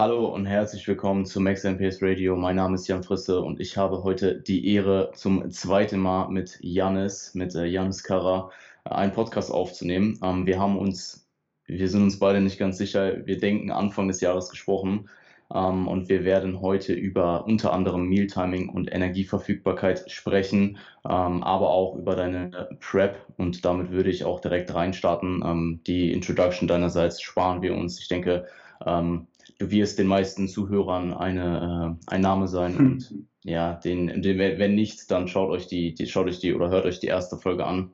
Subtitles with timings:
[0.00, 2.34] Hallo und herzlich willkommen zu Max MPS Radio.
[2.34, 6.58] Mein Name ist Jan Frisse und ich habe heute die Ehre, zum zweiten Mal mit
[6.62, 8.50] Janis, mit äh, Janis Kara,
[8.86, 10.18] äh, einen Podcast aufzunehmen.
[10.22, 11.28] Ähm, wir haben uns,
[11.66, 15.10] wir sind uns beide nicht ganz sicher, wir denken Anfang des Jahres gesprochen
[15.54, 21.94] ähm, und wir werden heute über unter anderem Mealtiming und Energieverfügbarkeit sprechen, ähm, aber auch
[21.96, 25.42] über deine Prep und damit würde ich auch direkt reinstarten.
[25.44, 28.00] Ähm, die Introduction deinerseits sparen wir uns.
[28.00, 28.46] Ich denke,
[28.86, 29.26] ähm,
[29.60, 32.76] du wirst den meisten Zuhörern eine, äh, ein Name sein.
[32.76, 33.14] Und
[33.44, 36.86] ja, den, den, wenn nicht, dann schaut euch die, die, schaut euch die oder hört
[36.86, 37.92] euch die erste Folge an.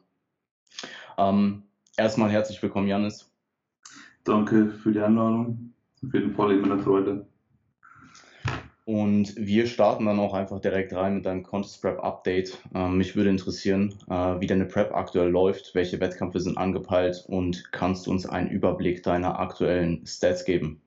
[1.18, 1.64] Ähm,
[1.96, 3.30] erstmal herzlich willkommen, Janis.
[4.24, 5.72] Danke für die Einladung.
[6.04, 7.26] Auf jeden Fall immer eine Freude.
[8.84, 12.62] Und wir starten dann auch einfach direkt rein mit deinem Contest Prep Update.
[12.72, 17.72] Ähm, mich würde interessieren, äh, wie deine Prep aktuell läuft, welche Wettkämpfe sind angepeilt und
[17.72, 20.80] kannst du uns einen Überblick deiner aktuellen Stats geben?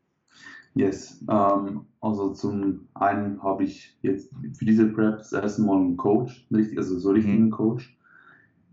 [0.75, 5.97] Yes, ähm, also zum einen habe ich jetzt für diese Prep das erste Mal einen
[5.97, 7.51] Coach, richtig, also so richtigen mhm.
[7.51, 7.97] Coach.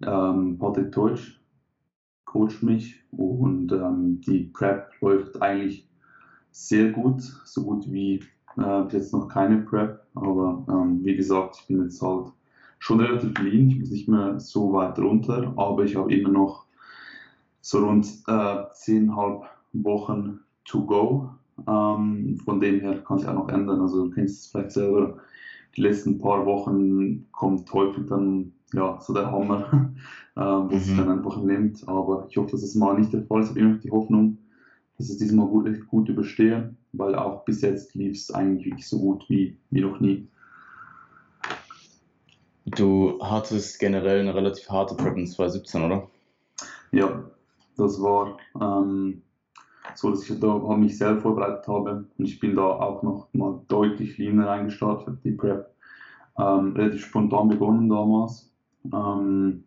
[0.02, 1.40] Ähm, Patrick Teutsch
[2.26, 5.88] coacht mich und ähm, die Prep läuft eigentlich
[6.50, 8.22] sehr gut, so gut wie
[8.58, 12.32] äh, jetzt noch keine Prep, aber ähm, wie gesagt, ich bin jetzt halt
[12.78, 16.66] schon relativ lean, ich muss nicht mehr so weit runter, aber ich habe immer noch
[17.60, 21.30] so rund äh, zehnhalb Wochen to go.
[21.66, 23.80] Ähm, von dem her kann sich auch noch ändern.
[23.80, 25.18] Also du kennst es vielleicht selber,
[25.76, 29.92] die letzten paar Wochen kommt häufig dann ja, so der Hammer,
[30.36, 30.76] äh, wo mhm.
[30.76, 31.86] es dann einfach nimmt.
[31.88, 33.50] Aber ich hoffe, dass es mal nicht der Fall ist.
[33.50, 34.38] Ich habe immer noch die Hoffnung,
[34.98, 38.88] dass ich diesmal gut, echt gut überstehe, weil auch bis jetzt lief es eigentlich wirklich
[38.88, 40.28] so gut wie, wie noch nie.
[42.64, 46.08] Du hattest generell eine relativ harte Prep in 2017, oder?
[46.90, 47.24] Ja,
[47.76, 49.22] das war ähm,
[49.94, 53.60] so, dass ich da mich selber vorbereitet habe und ich bin da auch noch mal
[53.68, 55.70] deutlich leaner eingestartet, die Prep.
[56.38, 58.52] Ähm, relativ spontan begonnen damals.
[58.92, 59.64] Ähm,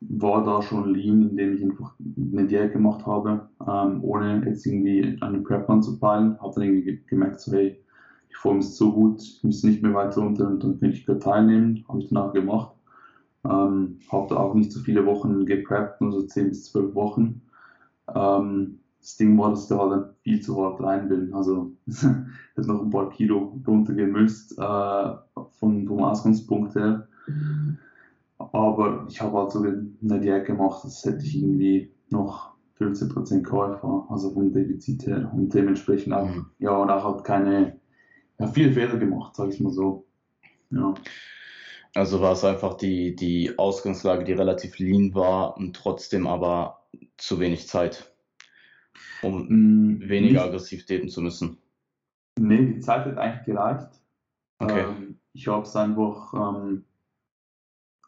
[0.00, 5.16] war da schon lean, indem ich einfach eine Diät gemacht habe, ähm, ohne jetzt irgendwie
[5.20, 6.38] eine Prep anzupeilen.
[6.40, 7.82] Habe dann gemerkt, so, hey,
[8.30, 11.06] die Form ist so gut, ich muss nicht mehr weiter runter und dann könnte ich
[11.06, 11.84] gerade teilnehmen.
[11.88, 12.72] Habe ich danach gemacht.
[13.44, 17.42] Ähm, habe da auch nicht so viele Wochen gepreppt, nur so 10 bis 12 Wochen.
[18.14, 18.80] Ähm,
[19.16, 21.34] Ding war, dass ich da halt viel zu hart rein bin.
[21.34, 25.14] Also hätte noch ein paar Kilo runtergehen müsst äh,
[25.58, 27.06] von, vom Ausgangspunkt her.
[28.38, 34.06] Aber ich habe halt so eine Diät gemacht, das hätte ich irgendwie noch 15% KFA,
[34.10, 35.30] also vom Defizit her.
[35.34, 36.46] Und dementsprechend auch, mhm.
[36.58, 37.78] ja, und auch halt keine,
[38.38, 40.06] ja, viele Fehler gemacht, sage ich mal so.
[40.70, 40.94] Ja.
[41.94, 46.80] Also war es einfach die, die Ausgangslage, die relativ lean war und trotzdem aber
[47.16, 48.13] zu wenig Zeit,
[49.22, 51.58] um mm, weniger nicht, aggressiv daten zu müssen.
[52.38, 53.88] Nee, die Zeit hat eigentlich gereicht.
[54.58, 54.80] Okay.
[54.80, 56.84] Ähm, ich habe es einfach ähm,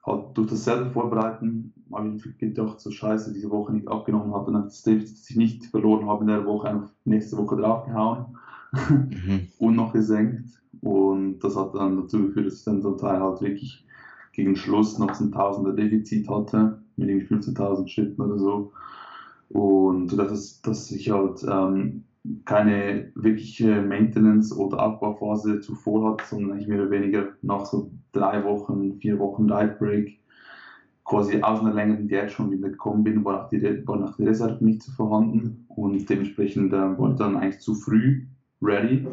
[0.04, 4.52] halt durch das selber Vorbereiten habe ich gedacht, so scheiße, diese Woche nicht abgenommen habe,
[4.52, 8.36] dann das Defizit, das ich nicht verloren habe in der Woche, einfach nächste Woche draufgehauen
[8.72, 9.48] mhm.
[9.58, 10.50] und noch gesenkt.
[10.80, 13.84] Und das hat dann dazu geführt, dass ich dann zum Teil halt wirklich
[14.32, 18.72] gegen Schluss noch so ein Tausender Defizit hatte, mit irgendwie 15.000 Schritten oder so.
[19.50, 22.04] Und das, dass ich halt ähm,
[22.44, 28.44] keine wirkliche Maintenance- oder Abbauphase zuvor hatte, sondern eigentlich mehr oder weniger nach so drei
[28.44, 30.18] Wochen, vier Wochen Light Break
[31.06, 34.62] quasi aus einer längeren Diät schon wieder gekommen bin, war nach, die, war der Reserve
[34.64, 38.26] nicht so vorhanden und dementsprechend äh, war ich dann eigentlich zu früh
[38.60, 39.06] ready.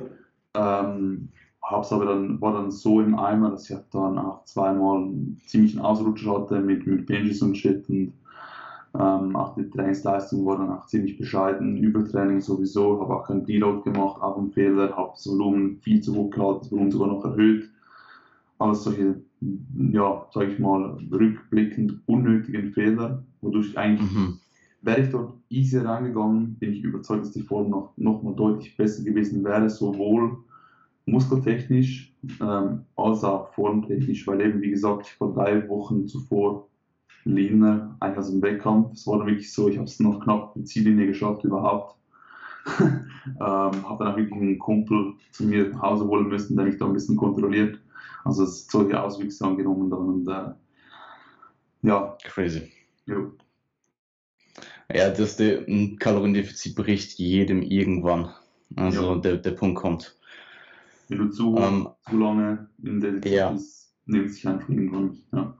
[0.55, 1.29] Ähm,
[1.61, 5.79] hab's aber dann, war dann so im Eimer, dass ich dann auch zweimal einen ziemlichen
[5.79, 8.13] Ausrutscher hatte mit, mit Binges und Shit und
[8.99, 11.77] ähm, auch die Trainingsleistung war dann auch ziemlich bescheiden.
[11.77, 16.15] Übertraining sowieso, habe auch keinen Deload gemacht, auch einen Fehler, habe das Volumen viel zu
[16.15, 17.69] hoch gehalten, das Volumen sogar noch erhöht.
[18.59, 19.19] Alles solche,
[19.91, 24.37] ja, sage ich mal, rückblickend unnötigen Fehler, wodurch ich eigentlich, mhm.
[24.83, 28.77] wäre ich dort easy reingegangen, bin ich überzeugt, dass die Form noch, noch mal deutlich
[28.77, 30.37] besser gewesen wäre, sowohl
[31.07, 36.67] muskeltechnisch ähm, als auch formtechnisch, weil eben, wie gesagt, ich vor drei Wochen zuvor
[37.25, 38.93] eigentlich aus dem Wettkampf.
[38.93, 41.97] Es war dann wirklich so, ich habe es noch knapp die Ziellinie geschafft überhaupt.
[42.77, 46.77] ähm, habe dann auch wirklich einen Kumpel zu mir nach Hause holen müssen, der mich
[46.77, 47.79] da ein bisschen kontrolliert.
[48.23, 50.53] Also es solche Auswüchse angenommen dann und äh,
[51.83, 52.17] ja.
[52.23, 52.71] Crazy.
[53.05, 53.17] Ja.
[54.93, 55.65] Ja, das der,
[55.99, 58.29] Kaloriendefizit bricht jedem irgendwann.
[58.75, 59.19] Also ja.
[59.19, 60.17] der, der Punkt kommt.
[61.09, 63.51] Wenn du zu, ähm, zu lange in der ja.
[63.51, 65.17] bist, nimmt sich einfach irgendwann.
[65.31, 65.57] Ja.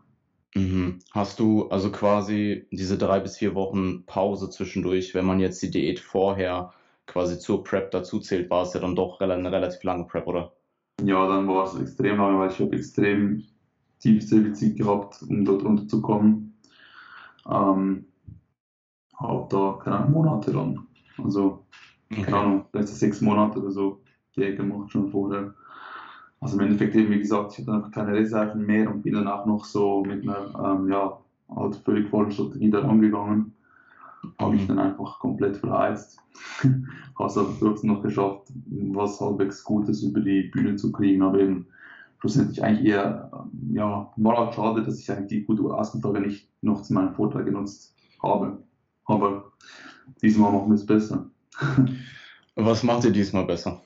[0.55, 0.99] Mhm.
[1.11, 5.71] Hast du also quasi diese drei bis vier Wochen Pause zwischendurch, wenn man jetzt die
[5.71, 6.73] Diät vorher
[7.07, 10.53] quasi zur Prep dazu zählt, war es ja dann doch eine relativ lange Prep, oder?
[11.01, 13.43] Ja, dann war es extrem lange, weil ich habe extrem
[13.99, 16.55] tiefes Defizit gehabt, um dort runterzukommen.
[17.49, 18.05] Ähm,
[19.17, 20.87] habe da keine Monate lang,
[21.23, 21.65] also
[22.09, 24.01] keine Ahnung, letzte sechs Monate oder so,
[24.35, 25.53] die gemacht schon vorher.
[26.43, 29.29] Also im Endeffekt eben, wie gesagt, ich hatte einfach keine Reserven mehr und bin dann
[29.29, 31.17] auch noch so mit einer, ähm, ja,
[31.55, 33.53] halt völlig falschen Strategie da rangegangen.
[34.39, 34.67] Habe ich mhm.
[34.67, 36.19] dann einfach komplett verheizt.
[37.17, 41.21] Habe es aber trotzdem noch geschafft, was halbwegs Gutes über die Bühne zu kriegen.
[41.21, 41.65] Aber eben
[42.19, 46.49] schlussendlich eigentlich eher, ähm, ja, war halt schade, dass ich eigentlich die gute Ausgangstage nicht
[46.61, 48.57] noch zu meinem Vorteil genutzt habe.
[49.05, 49.53] Aber
[50.21, 51.25] diesmal machen wir es besser.
[52.55, 53.81] Was macht ihr diesmal besser?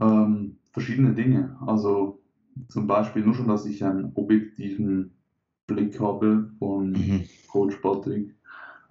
[0.00, 1.56] Ähm, verschiedene Dinge.
[1.64, 2.20] Also
[2.68, 5.10] zum Beispiel nur schon, dass ich einen objektiven
[5.66, 7.24] Blick habe von mhm.
[7.50, 8.34] Coach Patrick.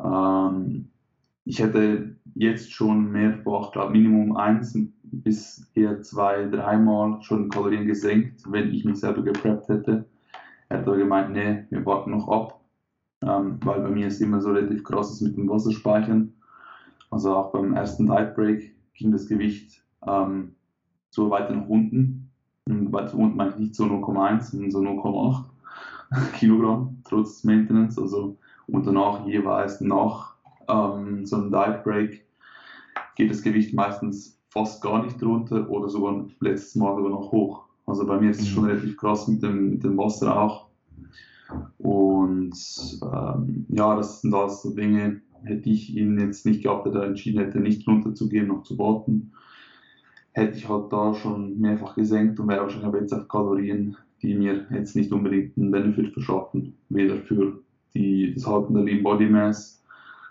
[0.03, 0.89] Ähm,
[1.43, 8.41] ich hätte jetzt schon mehrfach, glaube Minimum eins bis eher zwei, dreimal schon Kalorien gesenkt,
[8.49, 10.05] wenn ich mich selber gepreppt hätte.
[10.69, 12.61] Er hat aber gemeint, nee, wir warten noch ab,
[13.21, 16.33] ähm, weil bei mir ist immer so relativ krasses mit dem Wasserspeichern.
[17.11, 20.54] Also auch beim ersten Diet Break ging das Gewicht ähm,
[21.15, 22.29] so weiter nach unten.
[22.67, 25.43] Weiter unten meine ich nicht so 0,1, sondern so 0,8
[26.37, 27.97] Kilogramm, trotz Maintenance.
[27.97, 30.35] Also, und danach jeweils nach
[30.67, 32.25] ähm, so einem Diet Break
[33.15, 37.63] geht das Gewicht meistens fast gar nicht runter oder sogar letztes Mal sogar noch hoch.
[37.85, 38.69] Also bei mir ist es schon mhm.
[38.69, 40.67] relativ krass mit dem, mit dem Wasser auch.
[41.77, 42.57] Und
[43.03, 47.39] ähm, ja, das sind alles so Dinge, hätte ich ihn jetzt nicht gehabt, der entschieden
[47.39, 49.31] hätte, nicht runterzugehen, noch zu warten
[50.35, 54.35] hätte ich halt da schon mehrfach gesenkt und wäre wahrscheinlich aber jetzt auf Kalorien, die
[54.35, 57.61] mir jetzt nicht unbedingt einen Benefit verschaffen, weder für
[57.93, 59.81] die, das Halten der Lean Body Mass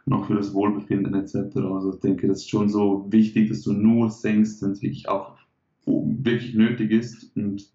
[0.04, 1.56] noch für das Wohlbefinden etc.
[1.56, 5.08] Also ich denke, das ist schon so wichtig, dass du nur senkst, wenn es wirklich
[5.08, 5.38] auch
[5.86, 7.66] wirklich nötig ist und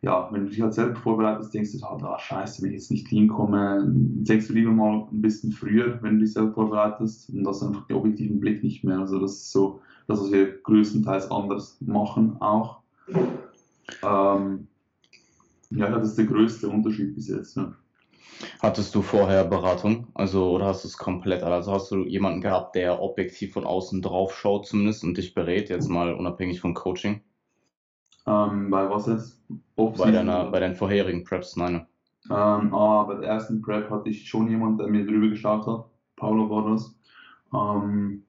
[0.00, 2.90] ja, wenn du dich halt selber vorbereitest, denkst du halt, ah, scheiße, wenn ich jetzt
[2.90, 7.42] nicht hinkomme, denkst du lieber mal ein bisschen früher, wenn du dich selber vorbereitest und
[7.42, 9.00] das einfach den objektiven Blick nicht mehr.
[9.00, 12.78] Also das ist so das, was wir größtenteils anders machen auch.
[14.02, 14.68] Ähm,
[15.70, 17.56] ja, das ist der größte Unterschied bis jetzt.
[17.56, 17.74] Ja.
[18.60, 20.06] Hattest du vorher Beratung?
[20.14, 21.42] Also, oder hast du es komplett?
[21.42, 25.68] Also hast du jemanden gehabt, der objektiv von außen drauf schaut zumindest und dich berät,
[25.70, 27.20] jetzt mal unabhängig vom Coaching?
[28.26, 29.42] Ähm, bei was jetzt?
[29.76, 31.86] Bei, deiner, bei deinen vorherigen Preps, nein.
[32.30, 35.86] Ähm, ah, bei der ersten Prep hatte ich schon jemanden, der mir drüber geschaut hat.
[36.16, 36.94] Paulo war das.
[37.54, 38.24] Ähm,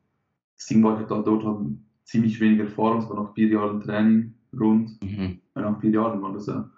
[0.55, 1.59] das Ding war, ich dort halt
[2.03, 5.01] ziemlich wenig Erfahrung, es war noch vier Jahre Training rund.
[5.03, 5.39] Mhm.
[5.55, 6.69] Nach vier Jahren war das ja.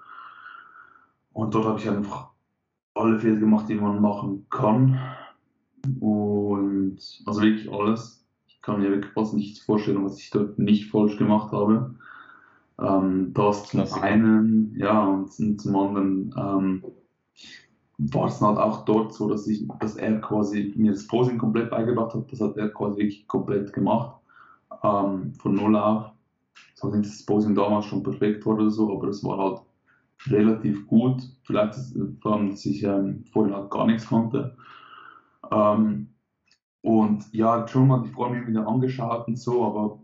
[1.33, 2.31] Und dort habe ich einfach
[2.95, 4.99] alle Fehler gemacht, die man machen kann.
[5.99, 8.25] Und also wirklich alles.
[8.47, 11.95] Ich kann mir wirklich fast nichts vorstellen, was ich dort nicht falsch gemacht habe.
[12.81, 16.83] Ähm, das zum einen, ja, und zum anderen ähm,
[17.97, 21.69] war es halt auch dort so, dass, ich, dass er quasi mir das Posing komplett
[21.69, 22.31] beigebracht hat.
[22.31, 24.17] Das hat er quasi wirklich komplett gemacht.
[24.83, 26.11] Ähm, von null auf.
[26.55, 29.37] Ich sage nicht, dass das Posing damals schon perfekt war oder so, aber es war
[29.37, 29.61] halt
[30.27, 31.23] relativ gut.
[31.43, 31.75] Vielleicht,
[32.21, 34.55] vor allem, dass ich ähm, vorhin halt gar nichts konnte.
[35.51, 36.09] Ähm,
[36.81, 40.00] und ja, schon mal die Form wieder angeschaut und so, aber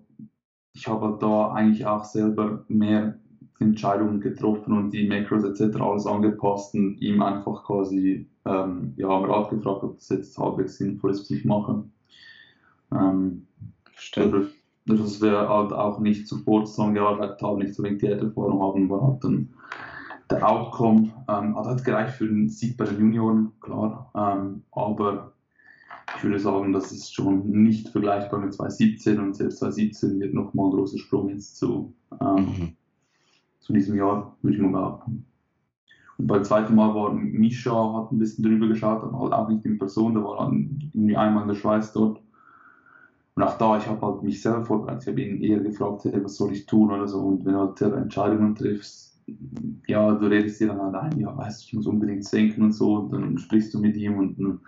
[0.78, 3.18] ich habe da eigentlich auch selber mehr
[3.60, 5.82] Entscheidungen getroffen und die Macros etc.
[5.82, 10.78] alles angepasst und ihm einfach quasi ähm, ja, am Rat gefragt, ob das jetzt halbwegs
[10.78, 11.84] sinnvoll ist, was ich mache.
[12.92, 13.48] Ähm,
[13.96, 14.52] Stimmt.
[14.86, 19.02] Dass wir halt auch nicht sofort zusammengearbeitet haben, nicht so wenig die Erfahrung haben, war
[19.02, 19.50] halt dann
[20.30, 21.10] der Outcome.
[21.28, 24.12] Ähm, hat halt gereicht für den Sieg bei den Junioren, klar.
[24.16, 25.34] Ähm, aber
[26.18, 30.68] ich würde sagen, das ist schon nicht vergleichbar mit 2017 und selbst 2017 wird nochmal
[30.68, 31.94] ein großer Sprung jetzt zu.
[32.20, 32.78] Ähm, mhm
[33.68, 35.26] zu diesem Jahr, würde ich mal behaupten.
[36.18, 39.66] Und beim zweiten Mal war Misha, hat ein bisschen drüber geschaut, aber halt auch nicht
[39.66, 42.22] in Person, der war dann irgendwie einmal in der Schweiz dort.
[43.36, 46.24] Und auch da, ich habe halt mich selber vorbereitet, ich habe ihn eher gefragt, hey,
[46.24, 47.20] was soll ich tun oder so.
[47.20, 49.17] Und wenn du halt selber Entscheidungen triffst,
[49.88, 52.72] ja, du redest dir dann halt ein, ja, weißt du, ich muss unbedingt senken und
[52.72, 54.60] so, und dann sprichst du mit ihm und dann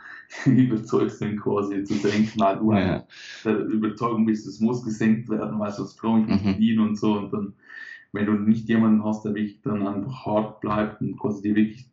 [0.57, 3.05] überzeugst ihn quasi zu senken, weil du ja.
[3.45, 6.61] der Überzeugung bist, es muss gesenkt werden, weißt du, was brauche ich mit mhm.
[6.61, 7.53] ihn und so, und dann
[8.11, 11.89] wenn du nicht jemanden hast, der wirklich dann einfach hart bleibt und quasi dir wirklich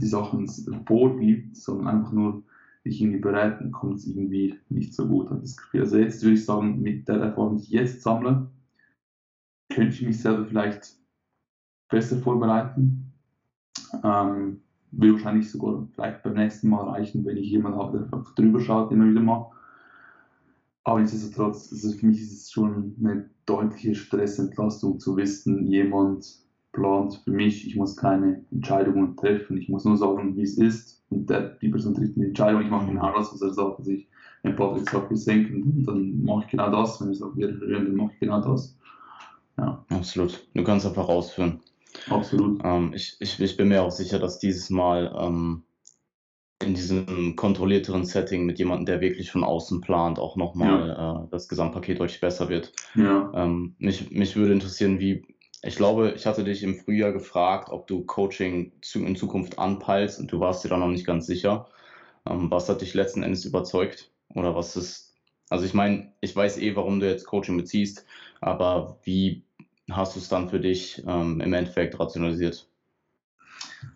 [0.00, 0.48] die Sachen
[0.86, 2.42] vorgibt, sondern einfach nur
[2.84, 5.82] dich irgendwie dann kommt es irgendwie nicht so gut an das Gefühl.
[5.82, 8.50] Also jetzt würde ich sagen, mit der Erfahrung, die ich jetzt sammle,
[9.68, 10.96] könnte ich mich selber vielleicht
[11.90, 13.12] besser vorbereiten.
[14.02, 14.60] Ähm,
[14.92, 18.60] will wahrscheinlich sogar vielleicht beim nächsten Mal reichen, wenn ich jemanden habe, der einfach drüber
[18.60, 19.50] schaut, immer wieder mal.
[20.84, 26.40] Aber nichtsdestotrotz, also für mich ist es schon eine deutliche Stressentlastung zu wissen, jemand
[26.72, 31.02] plant für mich, ich muss keine Entscheidungen treffen, ich muss nur sagen, wie es ist
[31.10, 33.80] und der, die Person trifft eine Entscheidung, ich mache genau das, was er sagt.
[33.80, 34.08] Also ich,
[34.42, 37.86] wenn Patrick sagt, wir senken, dann mache ich genau das, wenn er sagt, wir erhöhen,
[37.86, 38.76] dann mache ich genau das.
[39.58, 39.84] Ja.
[39.90, 40.48] Absolut.
[40.54, 41.60] Du kannst einfach ausführen.
[42.08, 42.60] Absolut.
[42.64, 45.64] Ähm, ich, ich, ich bin mir auch sicher, dass dieses Mal ähm,
[46.62, 51.22] in diesem kontrollierteren Setting mit jemandem, der wirklich von außen plant, auch nochmal ja.
[51.24, 52.72] äh, das Gesamtpaket deutlich besser wird.
[52.94, 53.32] Ja.
[53.34, 55.24] Ähm, mich, mich würde interessieren, wie,
[55.62, 60.20] ich glaube, ich hatte dich im Frühjahr gefragt, ob du Coaching zu, in Zukunft anpeilst
[60.20, 61.68] und du warst dir da noch nicht ganz sicher.
[62.28, 64.12] Ähm, was hat dich letzten Endes überzeugt?
[64.34, 65.14] Oder was ist,
[65.48, 68.04] also ich meine, ich weiß eh, warum du jetzt Coaching beziehst,
[68.42, 69.44] aber wie
[69.96, 72.68] hast du es dann für dich ähm, im Endeffekt rationalisiert?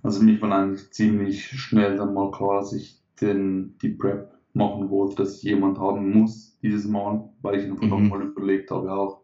[0.02, 4.90] Also mich war eigentlich ziemlich schnell dann mal klar, dass ich den, die Prep machen
[4.90, 7.90] wollte, dass ich jemand haben muss dieses Mal, weil ich einfach mhm.
[7.90, 9.20] nochmal überlegt habe auch,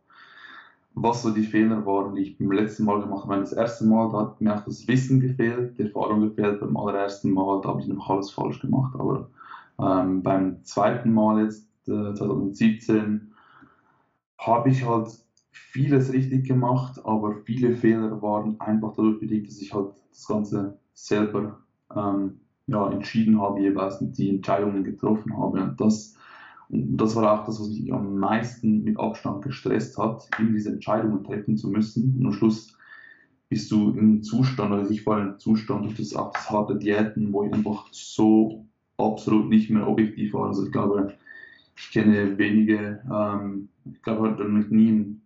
[0.95, 3.41] was so die Fehler waren, die ich beim letzten Mal gemacht habe.
[3.41, 6.61] Das erste Mal, da hat mir auch das Wissen gefehlt, die Erfahrung gefehlt.
[6.61, 8.95] Beim allerersten Mal, da habe ich noch alles falsch gemacht.
[8.99, 9.29] Aber
[9.81, 13.33] ähm, beim zweiten Mal jetzt, äh, 2017,
[14.39, 15.09] habe ich halt
[15.51, 20.79] vieles richtig gemacht, aber viele Fehler waren einfach dadurch bedingt, dass ich halt das Ganze
[20.93, 21.61] selber
[21.95, 25.63] ähm, ja, entschieden habe, jeweils die Entscheidungen getroffen habe.
[25.63, 26.17] Und das,
[26.69, 31.25] das war auch das, was mich am meisten mit Abstand gestresst hat, eben diese Entscheidungen
[31.25, 32.17] treffen zu müssen.
[32.19, 32.77] Und am Schluss
[33.49, 37.33] bist du im Zustand, also ich war im Zustand durch das, auch das harte Diäten,
[37.33, 38.65] wo ich einfach so
[38.97, 40.49] absolut nicht mehr objektiv war.
[40.49, 41.15] Also ich glaube,
[41.77, 45.23] ich kenne wenige, ähm, ich glaube, ich habe noch nie einen,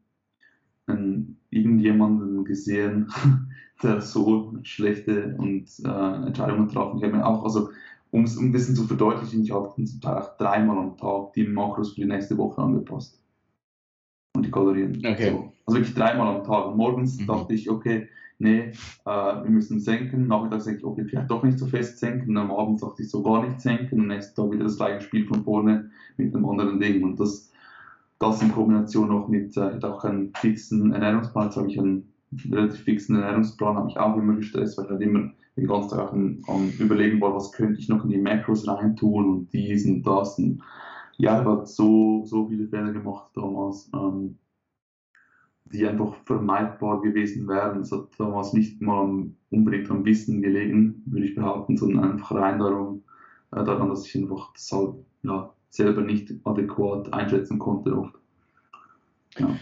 [0.87, 3.09] irgendjemanden gesehen,
[3.83, 6.95] der so schlechte und, äh, Entscheidungen traf.
[6.97, 7.71] Ich habe mir auch, also
[8.11, 11.47] um es ein bisschen zu verdeutlichen, ich habe zum Teil auch dreimal am Tag die
[11.47, 13.21] Makros für die nächste Woche angepasst.
[14.37, 14.97] Und die Kalorien.
[15.05, 15.31] Okay.
[15.31, 15.53] So.
[15.67, 16.77] Also wirklich dreimal am Tag.
[16.77, 17.27] Morgens mhm.
[17.27, 18.73] dachte ich, okay, nee,
[19.05, 20.29] äh, wir müssen senken.
[20.29, 22.31] Nachmittags denke ich, okay, vielleicht doch nicht so fest senken.
[22.31, 23.97] Und am Abend dachte ich so gar nicht senken.
[23.97, 27.03] Und am nächsten Tag wieder das gleiche Spiel von vorne mit einem anderen Ding.
[27.03, 27.53] Und das
[28.25, 32.13] das in Kombination noch mit, äh, auch einen fixen Ernährungsplan, jetzt habe ich einen
[32.51, 36.13] relativ fixen Ernährungsplan, habe ich auch immer gestresst, weil ich halt immer den ganzen Tag
[36.13, 40.03] am, am überlegen war, was könnte ich noch in die Macros reintun und dies und
[40.03, 40.39] das.
[40.39, 40.63] Und
[41.19, 44.39] ja, ich habe so, so viele Fehler gemacht damals, ähm,
[45.67, 47.81] die einfach vermeidbar gewesen wären.
[47.81, 52.59] Es hat damals nicht mal unbedingt am Wissen gelegen, würde ich behaupten, sondern einfach rein
[52.59, 53.05] darum,
[53.53, 58.15] äh, daran, dass ich einfach das halt, ja, selber nicht adäquat einschätzen konnte oft.
[59.39, 59.59] Ja.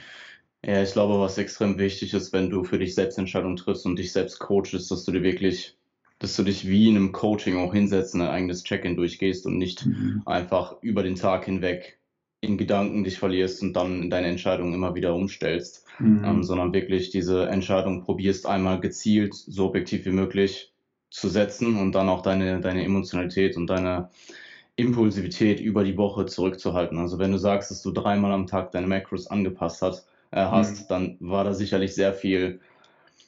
[0.65, 3.99] ja, ich glaube, was extrem wichtig ist, wenn du für dich selbst Entscheidungen triffst und
[3.99, 5.77] dich selbst coachst, dass du dir wirklich,
[6.19, 9.57] dass du dich wie in einem Coaching auch hinsetzt und ein eigenes Check-in durchgehst und
[9.57, 10.23] nicht mhm.
[10.27, 11.99] einfach über den Tag hinweg
[12.43, 16.25] in Gedanken dich verlierst und dann deine Entscheidung immer wieder umstellst, mhm.
[16.25, 20.73] ähm, sondern wirklich diese Entscheidung probierst einmal gezielt, so objektiv wie möglich
[21.09, 24.11] zu setzen und dann auch deine, deine Emotionalität und deine
[24.77, 26.99] Impulsivität über die Woche zurückzuhalten.
[26.99, 30.83] Also wenn du sagst, dass du dreimal am Tag deine Macros angepasst hast, äh, hast,
[30.83, 30.85] mhm.
[30.89, 32.61] dann war da sicherlich sehr viel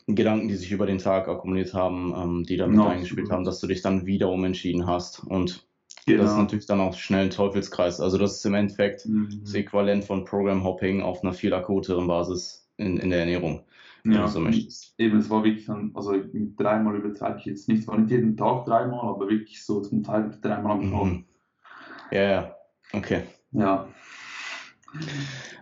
[0.06, 3.60] Gedanken, die sich über den Tag akkumuliert haben, ähm, die damit no, eingespielt haben, dass
[3.60, 5.22] du dich dann wieder umentschieden hast.
[5.24, 5.66] Und
[6.06, 6.22] genau.
[6.22, 8.00] das ist natürlich dann auch schnell ein Teufelskreis.
[8.00, 9.40] Also das ist im Endeffekt mhm.
[9.42, 13.60] das Äquivalent von Program Hopping auf einer viel akuteren Basis in, in der Ernährung.
[14.06, 14.94] Ja, so möchtest.
[14.98, 18.10] Eben, es war wirklich dann, also mit dreimal übertreibe ich jetzt nicht, es war nicht
[18.10, 21.04] jeden Tag dreimal, aber wirklich so zum Teil dreimal am Tag.
[21.04, 21.24] Mhm.
[22.11, 22.54] Ja, ja,
[22.92, 23.23] okay.
[23.52, 23.88] Ja.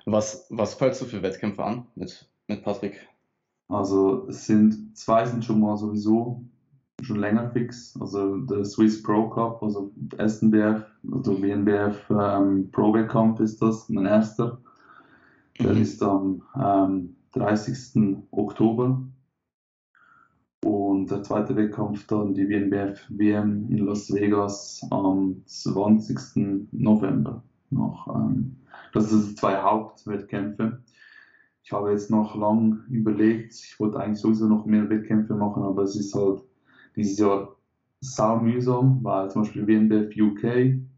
[0.04, 3.08] Was, was fällst du für Wettkämpfe an mit, mit Patrick?
[3.68, 6.44] Also es sind zwei sind schon mal sowieso
[7.02, 7.96] schon länger fix.
[8.00, 14.06] Also der Swiss Pro Cup, also SNBF, also WNBF ähm, Pro Wettkampf ist das, mein
[14.06, 14.58] erster.
[15.58, 15.82] Der mhm.
[15.82, 18.18] ist am ähm, 30.
[18.30, 19.02] Oktober
[20.64, 26.68] und der zweite Wettkampf dann die WNBF WM in Las Vegas am 20.
[26.72, 27.42] November.
[27.70, 28.56] Noch, ähm,
[28.92, 30.82] das sind zwei Hauptwettkämpfe.
[31.64, 35.82] Ich habe jetzt noch lang überlegt, ich wollte eigentlich sowieso noch mehr Wettkämpfe machen, aber
[35.82, 36.42] es ist halt
[36.96, 37.56] dieses Jahr
[38.00, 40.42] sau mühsam, weil zum Beispiel WNBF UK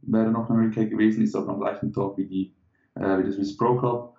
[0.02, 2.54] wäre noch in Amerika gewesen, ist aber am gleichen Tag wie, die,
[2.94, 4.14] äh, wie das Swiss Pro Club.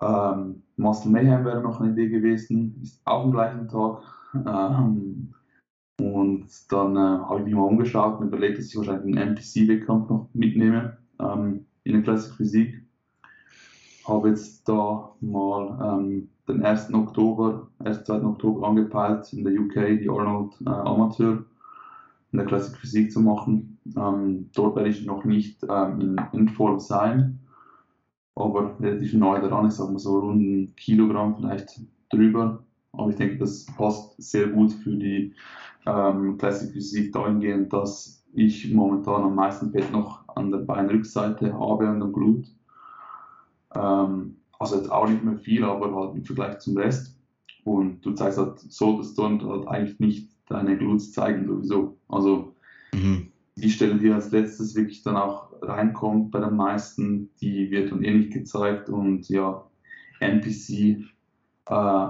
[0.00, 4.02] Ähm, Muscle Mayhem wäre noch eine Idee gewesen, ist auch am gleichen Tag.
[4.34, 5.34] Ähm,
[6.00, 10.08] und dann äh, habe ich mich mal umgeschaut und überlegt, dass ich wahrscheinlich einen MPC-Wettkampf
[10.08, 12.82] noch mitnehme ähm, in der Classic Physik.
[14.06, 16.94] Habe jetzt da mal ähm, den 1.
[16.94, 18.04] Oktober, 1.
[18.04, 18.22] 2.
[18.24, 21.44] Oktober angepeilt, in der UK die Arnold äh, Amateur
[22.32, 23.78] in der Classic Physik zu machen.
[23.96, 27.40] Ähm, dort werde ich noch nicht ähm, in, in Form sein.
[28.36, 29.66] aber relativ neu daran.
[29.66, 32.64] Ich sage mal so rund ein Kilogramm vielleicht drüber.
[32.92, 35.34] Aber ich denke, das passt sehr gut für die
[35.86, 41.88] ähm, Classic Physik dahingehend, dass ich momentan am meisten Fett noch an der Beinrückseite habe,
[41.88, 42.46] an der Glut.
[43.74, 47.16] Ähm, also jetzt auch nicht mehr viel, aber halt im Vergleich zum Rest.
[47.64, 51.96] Und du zeigst halt so, dass du halt eigentlich nicht deine Glutes zeigen sowieso.
[52.08, 52.54] Also
[52.92, 53.28] mhm.
[53.56, 58.02] die Stelle, die als letztes wirklich dann auch reinkommt bei den meisten, die wird dann
[58.02, 59.64] eh nicht gezeigt und ja,
[60.20, 61.04] NPC
[61.66, 62.08] äh,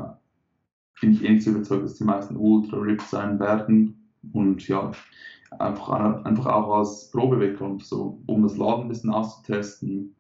[1.01, 4.93] bin ich eh nicht so überzeugt, dass die meisten ultra ripped sein werden und ja,
[5.59, 10.15] einfach, einfach auch als Probewettkampf, so, um das Laden ein bisschen auszutesten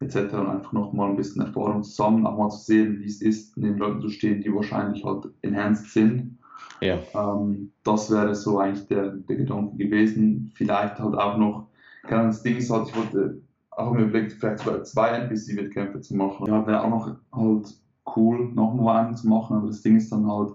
[0.00, 0.34] etc.
[0.34, 3.56] und einfach nochmal ein bisschen Erfahrung zu sammeln, auch mal zu sehen, wie es ist,
[3.56, 6.38] neben Leuten zu stehen, die wahrscheinlich halt enhanced sind.
[6.80, 6.98] Ja.
[7.14, 10.52] Ähm, das wäre so eigentlich der, der Gedanke gewesen.
[10.54, 11.66] Vielleicht halt auch noch,
[12.06, 16.16] genau das Ding ist halt, ich wollte auch mir überlegt, vielleicht sogar zwei NPC-Wettkämpfe zu
[16.16, 16.46] machen.
[16.46, 17.74] Ja, wäre auch noch halt
[18.16, 20.52] cool, nochmal einen zu machen, aber das Ding ist dann halt,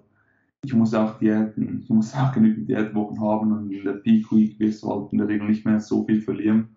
[0.63, 4.59] ich muss auch Diäten, ich muss auch genügend Diätwochen haben und in der Peak Week
[4.59, 6.75] wirst du halt in der Regel nicht mehr so viel verlieren.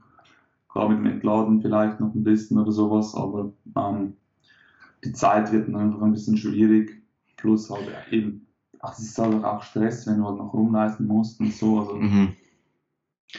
[0.68, 4.14] Klar mit dem Entladen vielleicht noch ein bisschen oder sowas, aber ähm,
[5.04, 7.02] die Zeit wird dann einfach ein bisschen schwierig.
[7.36, 8.46] Plus halt eben,
[8.80, 11.80] ach, es ist halt auch Stress, wenn du halt noch rumleisten musst und so.
[11.80, 12.34] Also, mhm.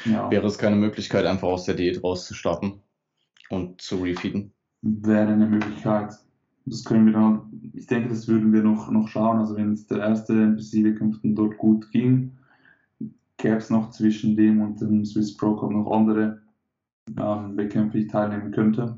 [0.06, 0.32] ja.
[0.32, 2.82] Wäre es keine Möglichkeit, einfach aus der Diät rauszustarten
[3.50, 4.54] und zu refeeden?
[4.82, 6.18] Wäre eine Möglichkeit.
[6.70, 9.40] Das können wir dann, ich denke, das würden wir noch, noch schauen.
[9.40, 12.38] Also wenn es der erste NPC-Wettkampf dort gut ging,
[13.38, 16.42] gäbe es noch zwischen dem und dem Swiss Pro Cup noch andere
[17.18, 18.98] ähm, Wettkämpfe, ich teilnehmen könnte.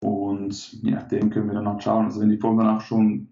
[0.00, 2.06] Und ja, dem können wir dann auch schauen.
[2.06, 3.28] Also wenn die Form dann auch schon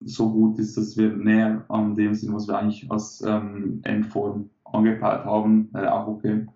[0.00, 4.48] so gut ist, dass wir näher an dem sind, was wir eigentlich als ähm, Endform
[4.64, 6.46] angepeilt haben, wäre auch okay.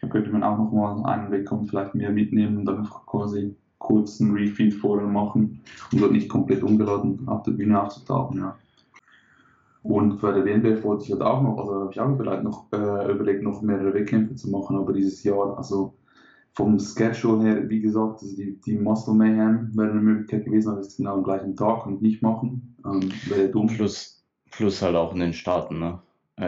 [0.00, 4.32] Dann könnte man auch nochmal einen Wettkampf vielleicht mehr mitnehmen und dann einfach quasi kurzen
[4.32, 5.60] Refeed vorher machen,
[5.92, 8.38] um dort nicht komplett ungeladen auf der Bühne aufzutauchen.
[8.38, 8.56] Ja.
[9.82, 12.66] Und bei der WNBF wollte ich halt auch noch, also habe ich auch überlegt noch,
[12.72, 15.94] äh, überlegt, noch mehrere Wettkämpfe zu machen, aber dieses Jahr, also
[16.52, 20.80] vom Schedule her, wie gesagt, also die, die Muscle Mayhem wäre eine Möglichkeit gewesen, aber
[20.80, 22.76] es genau am gleichen Tag und nicht machen.
[22.84, 23.68] Ähm, wäre dumm.
[23.68, 25.98] Plus, plus halt auch in den Staaten, ne?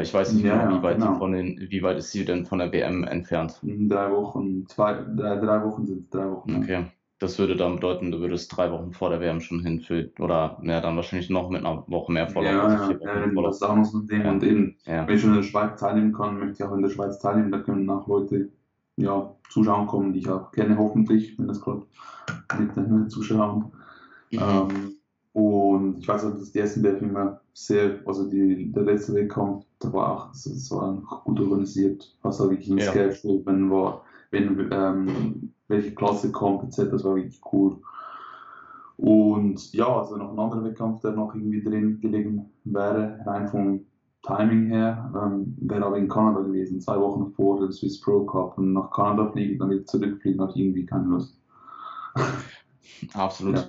[0.01, 1.17] Ich weiß nicht ja, genau, wie weit, genau.
[1.17, 3.61] von den, wie weit ist sie denn von der WM entfernt?
[3.63, 6.57] Drei Wochen, zwei, drei, drei Wochen sind es drei Wochen.
[6.57, 6.87] Okay.
[7.23, 10.11] Das würde dann bedeuten, du würdest drei Wochen vor der WM schon hinführen.
[10.19, 12.53] Oder ja, dann wahrscheinlich noch mit einer Woche mehr Vorlauf.
[12.53, 14.23] Ja, also ja, ja das ist auch noch so ein Ding.
[14.23, 14.31] Ja.
[14.31, 15.07] Und eben, ja.
[15.07, 17.53] wenn ich schon in der Schweiz teilnehmen kann, möchte ich auch in der Schweiz teilnehmen.
[17.53, 18.51] Da können auch Leute
[18.97, 21.83] ja, zuschauen kommen, die ich auch kenne, hoffentlich, wenn das gerade
[22.59, 23.73] mit den Zuschauern.
[24.33, 24.39] Mhm.
[24.41, 24.93] Ähm,
[25.33, 29.93] und ich weiß auch, dass die SNBF immer sehr, also die, der letzte Wettkampf, da
[29.93, 32.93] war auch, das war gut organisiert, was auch wirklich ein ja.
[32.93, 36.91] Schedule, wenn war, wenn ähm, welche Klasse kommt, etc.
[36.91, 37.79] Das war wirklich cool.
[38.97, 43.87] Und ja, also noch ein anderer Wettkampf, der noch irgendwie drin gelegen wäre, rein vom
[44.23, 48.57] Timing her, ähm, wäre aber in Kanada gewesen, zwei Wochen vor dem Swiss Pro Cup.
[48.59, 51.41] Und nach Kanada fliegen, dann wieder zurückfliegen, hat irgendwie keine Lust.
[53.15, 53.57] Absolut.
[53.57, 53.67] Ja.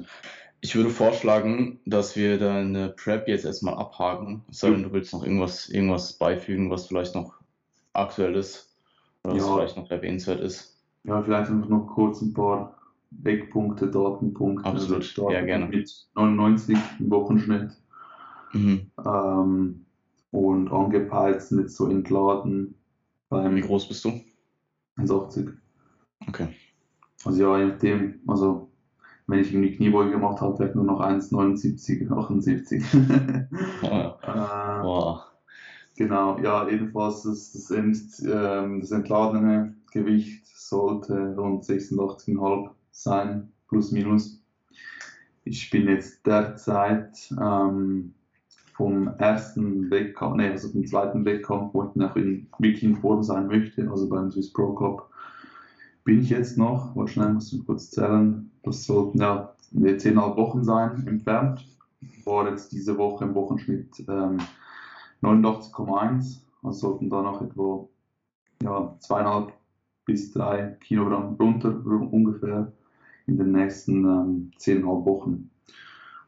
[0.61, 4.43] Ich würde vorschlagen, dass wir deine Prep jetzt erstmal abhaken.
[4.49, 7.33] Es sei denn, du willst noch irgendwas, irgendwas beifügen, was vielleicht noch
[7.93, 8.73] aktuell ist
[9.23, 9.41] oder ja.
[9.41, 10.72] was vielleicht noch erwähnenswert ist.
[11.03, 12.77] Ja, vielleicht einfach noch kurz ein paar
[13.11, 14.65] Wegpunkte, Datenpunkte.
[14.65, 15.67] Also Absolut, ja gerne.
[15.67, 17.71] Mit 99 im Wochenschnitt.
[18.53, 18.91] Mhm.
[19.05, 19.85] Ähm,
[20.31, 22.75] und angepeilt sind jetzt so entladen.
[23.29, 24.09] Beim Wie groß bist du?
[24.97, 25.53] 1,80.
[26.27, 26.49] Okay.
[27.25, 28.69] Also ja, je nachdem, also
[29.27, 32.83] wenn ich irgendwie Kniebeuge gemacht habe, vielleicht nur noch 1,79, 78.
[33.81, 34.81] oh, ja.
[34.81, 35.19] äh, oh.
[35.95, 43.91] Genau, ja, jedenfalls das, das, Ent, ähm, das entladene Gewicht sollte rund 86,5 sein, plus
[43.91, 44.43] minus.
[45.45, 48.13] Ich bin jetzt derzeit ähm,
[48.73, 53.23] vom ersten Wettkampf, nee, also vom zweiten Wettkampf, wo ich noch in, wirklich in Form
[53.23, 55.09] sein möchte, also beim Swiss Pro Cup,
[56.03, 61.05] bin ich jetzt noch, schnell muss ich kurz zählen, das sollten ja 10,5 Wochen sein,
[61.07, 61.65] entfernt.
[62.25, 64.39] War jetzt diese Woche im Wochenschnitt ähm,
[65.21, 67.87] 89,1, also sollten da noch etwa
[68.61, 69.53] ja, zweieinhalb
[70.05, 72.71] bis drei Kilogramm runter ungefähr
[73.27, 75.49] in den nächsten ähm, 10,5 Wochen.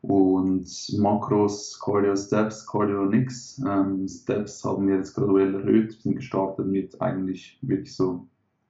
[0.02, 0.68] Und
[1.00, 3.62] Makros, Cardio Steps, Cardio nix.
[3.68, 5.94] Ähm, Steps haben wir jetzt graduell erhöht.
[5.94, 8.28] Wir sind gestartet mit eigentlich wirklich so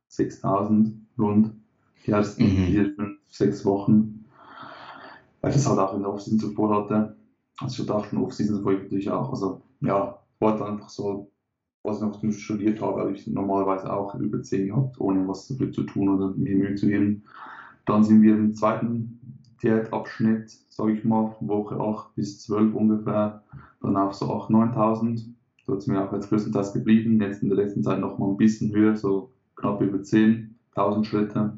[0.07, 1.51] 6000 rund
[2.05, 2.65] die ersten mhm.
[2.67, 4.25] vier, fünf, sechs Wochen.
[5.41, 7.17] Weil ich das halt auch in der Offseason zuvor hatte.
[7.57, 11.31] Also ich dachte, in der Offseason ich natürlich auch, also ja, war einfach so
[11.86, 15.71] was ich noch studiert habe, habe ich normalerweise auch über 10 gehabt, ohne was dafür
[15.71, 17.24] zu tun oder mir Mühe zu geben.
[17.86, 19.19] Dann sind wir im zweiten
[19.62, 23.43] Diätabschnitt, sage ich mal, Woche 8 bis 12 ungefähr,
[23.82, 25.26] dann auf so 8.000, 9.000.
[25.67, 27.19] Dort sind wir auch jetzt größtenteils geblieben.
[27.21, 31.58] Jetzt in der letzten Zeit noch mal ein bisschen höher, so knapp über 10.000 Schritte.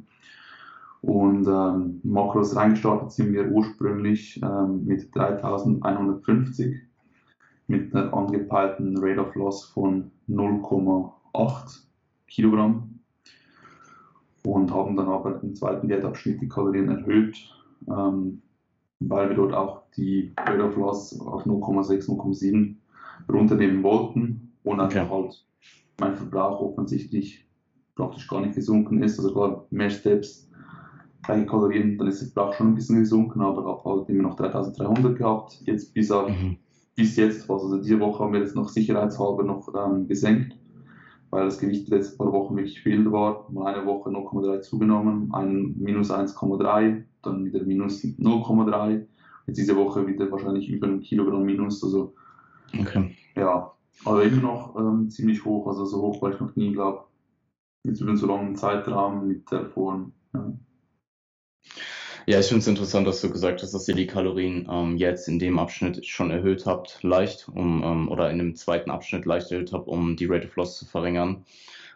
[1.02, 6.76] Und ähm, Makros reingestartet sind wir ursprünglich ähm, mit 3150
[7.68, 11.84] mit einer angepeilten Rate of Loss von 0,8
[12.28, 13.00] Kilogramm
[14.46, 17.38] und haben dann aber im zweiten Diätabschnitt die Kalorien erhöht,
[17.88, 18.42] ähm,
[19.00, 22.76] weil wir dort auch die Loss auf 0,6, 0,7
[23.32, 25.00] runternehmen wollten und okay.
[25.00, 25.46] einfach halt
[26.00, 27.48] mein Verbrauch offensichtlich
[27.96, 29.20] praktisch gar nicht gesunken ist.
[29.20, 30.50] Also klar, mehr Steps,
[31.24, 34.36] gleiche Kalorien, dann ist der Verbrauch schon ein bisschen gesunken, aber habe halt immer noch
[34.36, 35.62] 3300 gehabt.
[35.66, 36.58] Jetzt bis, mhm.
[36.97, 40.57] Bis jetzt, also diese Woche haben wir jetzt noch sicherheitshalber noch ähm, gesenkt,
[41.29, 43.49] weil das Gewicht die letzten paar Wochen wirklich viel war.
[43.51, 49.05] Mal eine Woche 0,3 zugenommen, ein minus 1,3, dann wieder minus 0,3.
[49.45, 51.83] Jetzt diese Woche wieder wahrscheinlich über ein Kilogramm minus.
[51.83, 52.15] Also
[52.77, 53.15] okay.
[53.36, 53.71] ja,
[54.03, 57.03] aber immer noch ähm, ziemlich hoch, also so hoch war ich noch nie, glaube
[57.83, 60.12] Jetzt über so langen Zeitraum mit der Form.
[60.33, 60.51] Ja.
[62.30, 65.30] Ja, ich finde es interessant, dass du gesagt hast, dass ihr die Kalorien ähm, jetzt
[65.30, 69.50] in dem Abschnitt schon erhöht habt, leicht, um, ähm, oder in dem zweiten Abschnitt leicht
[69.50, 71.46] erhöht habt, um die Rate of Loss zu verringern.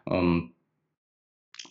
[0.10, 0.54] Ähm,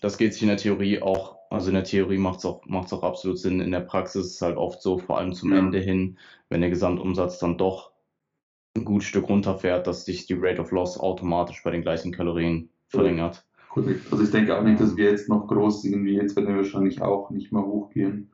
[0.02, 2.92] das geht sich in der Theorie auch, also in der Theorie macht es auch, macht's
[2.92, 3.60] auch absolut Sinn.
[3.60, 5.58] In der Praxis ist es halt oft so, vor allem zum ja.
[5.58, 6.18] Ende hin,
[6.50, 7.92] wenn der Gesamtumsatz dann doch
[8.76, 12.68] ein gutes Stück runterfährt, dass sich die Rate of Loss automatisch bei den gleichen Kalorien
[12.88, 13.42] verringert.
[13.70, 14.12] Korrekt.
[14.12, 17.00] Also ich denke auch nicht, dass wir jetzt noch groß irgendwie, jetzt werden wir wahrscheinlich
[17.00, 18.30] auch nicht mehr hochgehen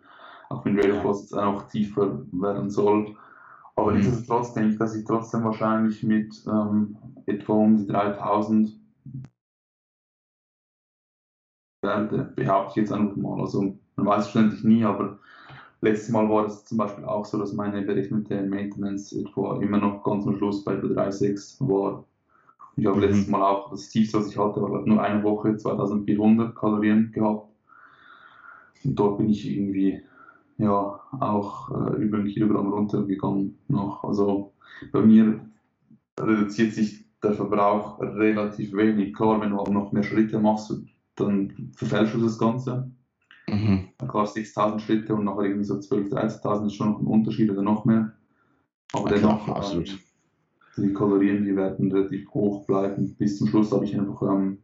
[0.49, 3.17] auch wenn Loss jetzt auch tiefer werden soll.
[3.75, 3.99] Aber mhm.
[3.99, 8.73] nichtsdestotrotz denke ich, dass ich trotzdem wahrscheinlich mit ähm, etwa um die 3000
[11.83, 13.41] werde, behaupte ich jetzt einfach mal.
[13.41, 15.19] Also man weiß es ständig nie, aber
[15.81, 20.03] letztes Mal war es zum Beispiel auch so, dass meine berechnete Maintenance etwa immer noch
[20.03, 22.05] ganz am Schluss bei der 3,6 war.
[22.77, 23.03] Ich habe mhm.
[23.03, 27.49] letztes Mal auch das Tiefste, was ich hatte, war nur eine Woche 2400 Kalorien gehabt.
[28.85, 30.03] Und dort bin ich irgendwie
[30.59, 34.05] ja auch äh, über ein Kilogramm runtergegangen noch.
[34.05, 34.53] Also
[34.93, 35.41] bei mir
[36.19, 39.15] reduziert sich der Verbrauch relativ wenig.
[39.15, 40.75] Klar, wenn du aber noch mehr Schritte machst,
[41.17, 42.91] dann verfälschst du das Ganze.
[43.49, 43.89] Mhm.
[44.09, 47.63] Klar, 6000 Schritte und nachher irgendwie so 12.000, 13.000 ist schon noch ein Unterschied oder
[47.63, 48.13] noch mehr.
[48.93, 49.89] Aber ja, dennoch, absolut.
[49.89, 49.99] Ähm,
[50.79, 53.15] die Kalorien, die werden relativ hoch bleiben.
[53.19, 54.59] Bis zum Schluss habe ich einfach, ähm,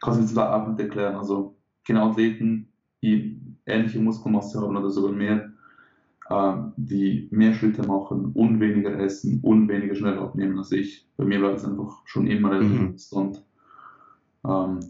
[0.00, 1.16] kann es mir auch nicht erklären.
[1.16, 2.68] Also, genau Athleten,
[3.02, 5.52] die ähnliche Muskelmasse haben oder sogar mehr,
[6.28, 11.06] äh, die mehr Schritte machen und weniger essen und weniger schnell abnehmen als ich.
[11.16, 12.86] Bei mir war es einfach schon immer relativ mhm.
[12.88, 13.44] konstant.
[14.46, 14.80] Ähm,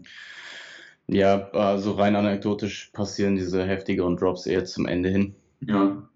[1.07, 5.35] ja, also rein anekdotisch passieren diese heftigeren Drops eher zum Ende hin.
[5.59, 6.07] Ja.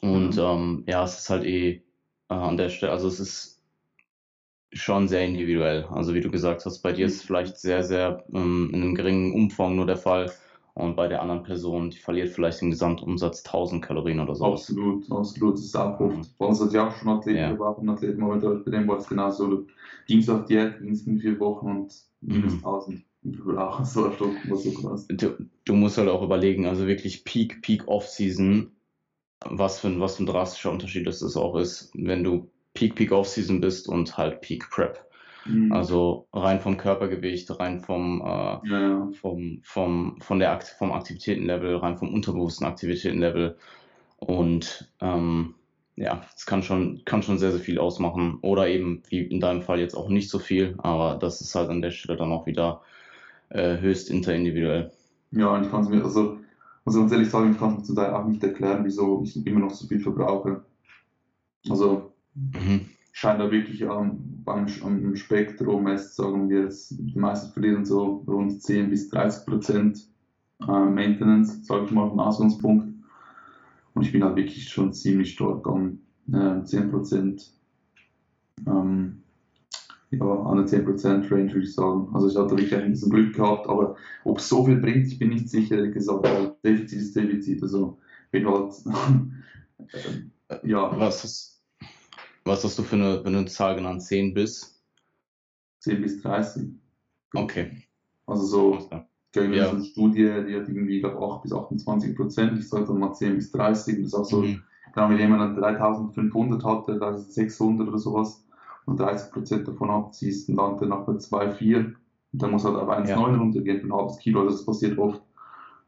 [0.00, 1.82] Und ähm, ja, es ist halt eh
[2.28, 3.56] äh, an der Stelle, also es ist
[4.72, 5.84] schon sehr individuell.
[5.84, 8.94] Also wie du gesagt hast, bei dir ist es vielleicht sehr, sehr ähm, in einem
[8.94, 10.32] geringen Umfang nur der Fall.
[10.76, 14.44] Und bei der anderen Person, die verliert vielleicht im Gesamtumsatz 1000 Kalorien oder so.
[14.44, 15.54] Absolut, absolut.
[15.54, 16.00] Das ist oft.
[16.02, 16.20] Mhm.
[16.38, 17.58] Bei uns hat ja auch schon Athleten, ja.
[17.58, 19.46] war auch ein Athleten, aber bei dem war es genauso.
[19.46, 19.66] Du
[20.06, 22.58] gingst auf Diät, gingst in vier Wochen und minus mhm.
[22.58, 23.04] 1000.
[23.84, 24.12] So
[25.08, 25.32] du,
[25.64, 28.70] du musst halt auch überlegen, also wirklich Peak, Peak Off-Season,
[29.48, 33.12] was für, ein, was für ein drastischer Unterschied das auch ist, wenn du Peak, Peak
[33.12, 35.06] Off-Season bist und halt Peak Prep.
[35.48, 35.72] Mhm.
[35.72, 39.08] Also rein vom Körpergewicht, rein vom, äh, ja.
[39.20, 43.56] vom, vom, von der Akt vom Aktivitätenlevel, rein vom unterbewussten Aktivitätenlevel.
[44.18, 45.54] Und ähm,
[45.96, 48.38] ja, es kann schon, kann schon sehr, sehr viel ausmachen.
[48.42, 51.70] Oder eben, wie in deinem Fall jetzt auch nicht so viel, aber das ist halt
[51.70, 52.82] an der Stelle dann auch wieder
[53.50, 54.90] äh, höchst interindividuell.
[55.32, 56.38] Ja, und ich kann es mir, also,
[56.84, 59.60] also ganz ehrlich sagen, ich kann es mir zu auch nicht erklären, wieso ich immer
[59.60, 60.62] noch so viel verbrauche.
[61.68, 67.50] Also, mhm scheint da wirklich am, am, am Spektrum, es sagen wir, jetzt, die meisten
[67.50, 70.06] verlieren so rund 10 bis 30 Prozent
[70.60, 72.92] äh, Maintenance, sage ich mal, vom Ausgangspunkt.
[73.94, 76.00] Und ich bin halt wirklich schon ziemlich stark am
[76.30, 77.54] äh, 10 Prozent,
[78.66, 79.22] ähm,
[80.10, 82.10] ja, an der 10 Prozent Range würde ich sagen.
[82.12, 85.18] Also ich hatte wirklich ein bisschen Glück gehabt, aber ob es so viel bringt, ich
[85.18, 86.28] bin nicht sicher, ehrlich gesagt,
[86.62, 87.62] Defizit ist Defizit.
[87.62, 87.96] Also
[88.30, 88.74] bin halt,
[90.48, 91.00] äh, ja.
[91.00, 91.55] Was ist
[92.46, 94.02] was hast du für eine, für eine Zahl genannt?
[94.02, 94.82] 10 bis?
[95.80, 96.68] 10 bis 30.
[97.34, 97.82] Okay.
[98.26, 98.88] Also so,
[99.34, 99.70] okay, ja.
[99.70, 102.58] eine Studie, die hat irgendwie, glaube 8 bis 28 Prozent.
[102.58, 103.96] Ich sollte mal 10 bis 30.
[103.96, 104.62] Das ist auch so, mhm.
[104.94, 108.46] genau, wenn jemand 3500 hatte, da ist 600 oder sowas,
[108.86, 111.78] und 30 Prozent davon abziehst, dann landet er nach bei 2, 4.
[112.32, 113.16] Und dann muss halt auf 1,9 ja.
[113.16, 114.40] runtergehen für ein halbes Kilo.
[114.40, 115.22] Also das passiert oft.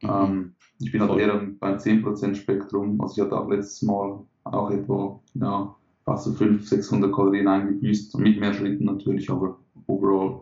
[0.03, 0.11] Mhm.
[0.11, 3.01] Ähm, ich bin halt eher beim 10% Spektrum.
[3.01, 5.75] Also ich hatte auch letztes Mal auch etwa ja,
[6.09, 10.41] fast so 500, 600 Kalorien eingebüßt, mit mehr Schritten natürlich, aber overall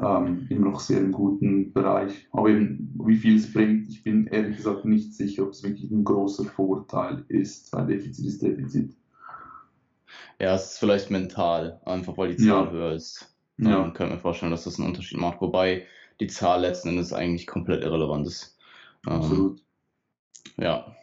[0.00, 2.26] ähm, immer noch sehr im guten Bereich.
[2.32, 5.90] Aber eben, wie viel es bringt, ich bin ehrlich gesagt nicht sicher, ob es wirklich
[5.90, 8.96] ein großer Vorteil ist, weil Defizit ist Defizit.
[10.40, 12.70] Ja, es ist vielleicht mental, einfach weil die Zahl ja.
[12.70, 13.34] höher ist.
[13.58, 13.82] Ja.
[13.82, 15.40] Dann könnte mir vorstellen, dass das einen Unterschied macht.
[15.42, 15.86] Wobei
[16.20, 18.58] die Zahl letzten Endes eigentlich komplett irrelevant ist.
[19.06, 19.62] Ähm, Absolut.
[20.56, 20.96] Ähm, ja.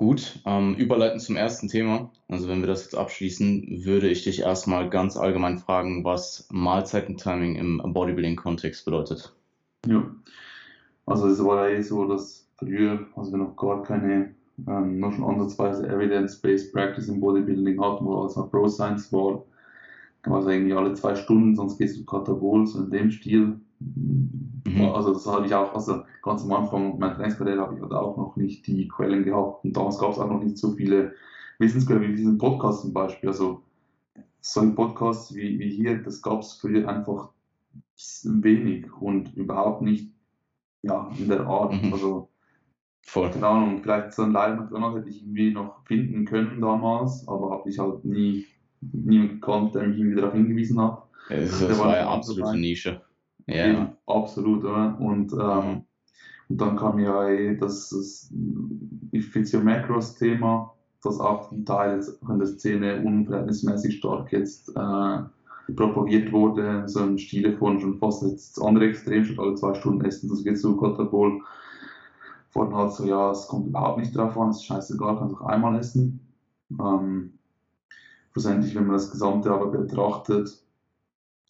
[0.00, 2.10] Gut, ähm, überleiten zum ersten Thema.
[2.26, 7.56] Also wenn wir das jetzt abschließen, würde ich dich erstmal ganz allgemein fragen, was Mahlzeitentiming
[7.56, 9.36] im Bodybuilding-Kontext bedeutet.
[9.84, 10.10] Ja,
[11.04, 14.34] also es war ja eh so, dass früher, also wir noch gar keine,
[14.66, 19.44] ähm, noch schon ansatzweise Evidence-Based Practice im Bodybuilding hatten, wo alles noch Pro Science war,
[20.24, 23.60] es irgendwie alle zwei Stunden, sonst gehst du Katabol, so in dem Stil.
[24.90, 24.96] Mhm.
[24.96, 28.16] Also das habe ich auch, also ganz am Anfang meiner Trainingskarriere habe ich halt auch
[28.16, 31.14] noch nicht die Quellen gehabt und damals gab es auch noch nicht so viele
[31.58, 33.28] Wissensquellen wie diesen Podcast zum Beispiel.
[33.28, 33.62] Also
[34.40, 37.30] so ein Podcast wie, wie hier, das gab es früher einfach
[38.24, 40.12] wenig und überhaupt nicht
[40.82, 41.72] ja, in der Art.
[41.82, 41.92] Mhm.
[41.92, 42.30] Also
[43.02, 43.30] Voll.
[43.30, 47.68] Keine Ahnung, vielleicht so ein Live-McDonald hätte ich irgendwie noch finden können damals, aber habe
[47.68, 48.46] ich halt nie
[48.80, 51.02] niemand gekannt, der mich irgendwie darauf hingewiesen hat.
[51.28, 53.00] das, das war ja absolute Nische.
[53.46, 53.66] Ja.
[53.66, 54.98] Eben, absolut, oder?
[55.00, 55.84] Und, ähm,
[56.48, 58.32] und dann kam ja eh das, das
[59.12, 65.18] Effizienz Macros Thema, das auch zum Teil jetzt in der Szene unverhältnismäßig stark jetzt äh,
[65.74, 69.74] propagiert wurde, so im Stile von schon fast jetzt das andere Extrem, statt alle zwei
[69.74, 71.40] Stunden essen, das geht zu Katabol.
[72.50, 75.46] Vorhin halt so, ja, es kommt überhaupt nicht drauf an, es ist scheißegal, kannst auch
[75.46, 76.20] einmal essen.
[76.80, 77.34] Ähm,
[78.32, 80.60] schlussendlich, wenn man das Gesamte aber betrachtet,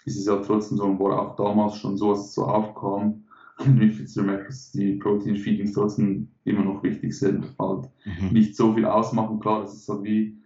[0.04, 3.24] ist es ja trotzdem so, und war auch damals schon so, als es so aufkam,
[3.58, 7.54] dass die Protein-Feedings trotzdem immer noch wichtig sind.
[7.58, 8.28] Halt mhm.
[8.32, 10.38] nicht so viel ausmachen, klar, das ist so wie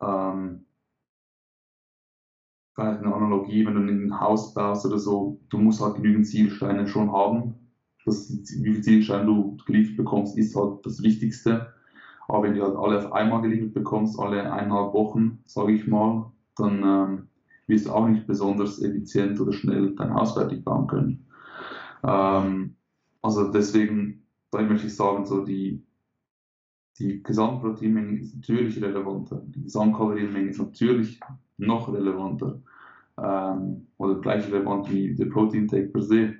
[0.00, 0.66] ähm,
[2.74, 6.86] vielleicht eine Analogie, wenn du ein Haus baust oder so, du musst halt genügend Zielsteine
[6.86, 7.54] schon haben.
[8.04, 11.72] Das, wie viele Zielsteine du geliefert bekommst, ist halt das Wichtigste.
[12.28, 16.30] Aber wenn du halt alle auf einmal geliefert bekommst, alle eineinhalb Wochen, sage ich mal,
[16.56, 17.28] dann ähm,
[17.66, 21.26] wirst du auch nicht besonders effizient oder schnell dein Haus fertig bauen können.
[22.04, 22.76] Ähm,
[23.22, 25.84] also deswegen, da möchte ich sagen, so die,
[26.98, 31.20] die Gesamtproteinmenge ist natürlich relevanter, die Gesamtkalorienmenge ist natürlich
[31.58, 32.60] noch relevanter
[33.18, 36.34] ähm, oder gleich relevant wie der Protein-Take per se.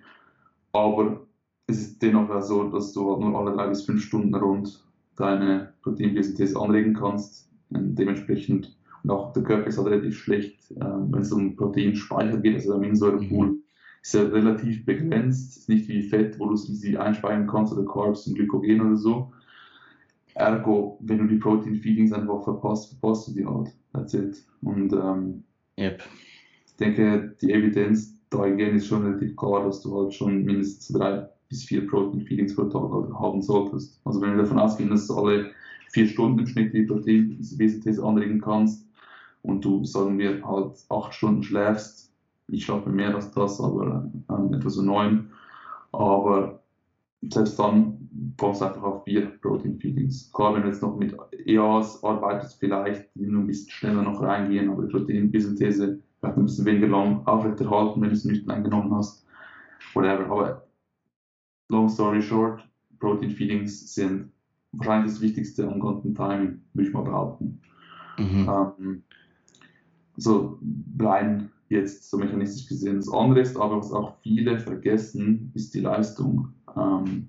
[0.73, 1.27] Aber
[1.67, 4.85] es ist dennoch so, dass du halt nur alle drei bis fünf Stunden rund
[5.17, 7.51] deine Proteinbiosynthese anregen kannst.
[7.71, 8.77] Und dementsprechend,
[9.11, 12.77] auch der Körper ist halt relativ schlecht, äh, wenn es um Proteinspeicher geht, also der
[12.79, 13.63] Aminosäurepool mhm.
[14.03, 18.27] ist ja relativ begrenzt, ist nicht wie Fett, wo du sie einspeichern kannst oder Carbs
[18.27, 19.33] und Glykogen oder so.
[20.35, 23.73] Ergo, wenn du die Protein-Feedings einfach verpasst, verpasst du die halt.
[23.93, 24.45] That's it.
[24.61, 25.45] Und ähm,
[25.79, 26.03] yep.
[26.67, 31.27] ich denke, die Evidenz dahingehend ist schon relativ klar, dass du halt schon mindestens drei
[31.49, 34.01] bis vier Protein-Feedings pro Tag haben solltest.
[34.05, 35.53] Also wenn wir davon ausgehen, dass du alle
[35.91, 38.86] vier Stunden im Schnitt die Protein-Synthese anregen kannst
[39.47, 42.13] und du, sagen wir, halt acht Stunden schläfst,
[42.49, 45.31] ich schlafe mehr als das, aber ähm, etwa so neun,
[45.93, 46.61] aber
[47.23, 50.33] selbst dann kommst du einfach auf vier Protein-Feedings.
[50.33, 54.23] Klar, wenn du jetzt noch mit EAs arbeitest, vielleicht die nur ein bisschen schneller noch
[54.23, 58.95] reingehen, aber die Protein-Synthese vielleicht ein bisschen weniger lang aufrechterhalten, wenn du es nicht eingenommen
[58.95, 59.27] hast.
[59.95, 60.27] Whatever.
[60.27, 60.67] Aber
[61.69, 62.67] long story short,
[62.99, 64.31] Protein Feedings sind
[64.73, 67.61] wahrscheinlich das Wichtigste am ganzen Timing, würde ich mal behaupten.
[68.19, 68.49] Mhm.
[68.49, 69.03] Ähm,
[70.17, 75.75] so bleiben jetzt so mechanistisch gesehen das andere ist, aber was auch viele vergessen, ist
[75.75, 76.49] die Leistung.
[76.77, 77.29] Ähm,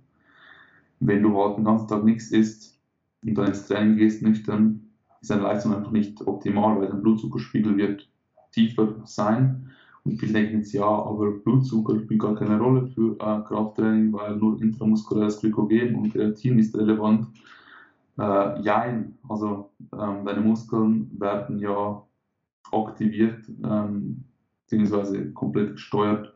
[0.99, 2.79] wenn du halt den ganzen Tag nichts isst
[3.23, 4.81] und dann ins Training gehst nüchtern,
[5.21, 8.07] ist deine Leistung einfach nicht optimal, weil dein Blutzuckerspiegel wird
[8.51, 9.67] tiefer sein
[10.07, 14.37] und viele denken jetzt, ja, aber Blutzucker spielt gar keine Rolle für äh, Krafttraining, weil
[14.37, 17.27] nur intramuskuläres Glykogen und Kreatin ist relevant.
[18.17, 22.01] Äh, jein, also ähm, deine Muskeln werden ja
[22.71, 24.23] aktiviert ähm,
[24.69, 25.31] bzw.
[25.31, 26.33] komplett gesteuert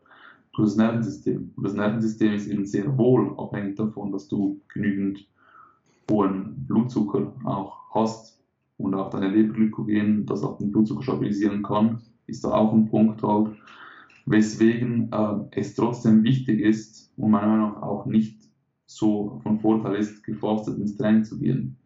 [0.53, 1.51] durch das Nervensystem.
[1.55, 5.27] Und das Nervensystem ist eben sehr wohl abhängig davon, dass du genügend
[6.09, 8.41] hohen Blutzucker auch hast
[8.77, 13.21] und auch deine Leberglykogen, das auch den Blutzucker stabilisieren kann ist da auch ein Punkt
[13.21, 13.55] halt,
[14.25, 18.41] weswegen äh, es trotzdem wichtig ist und meiner Meinung nach auch nicht
[18.85, 21.77] so von Vorteil ist, gefastet ins Training zu gehen.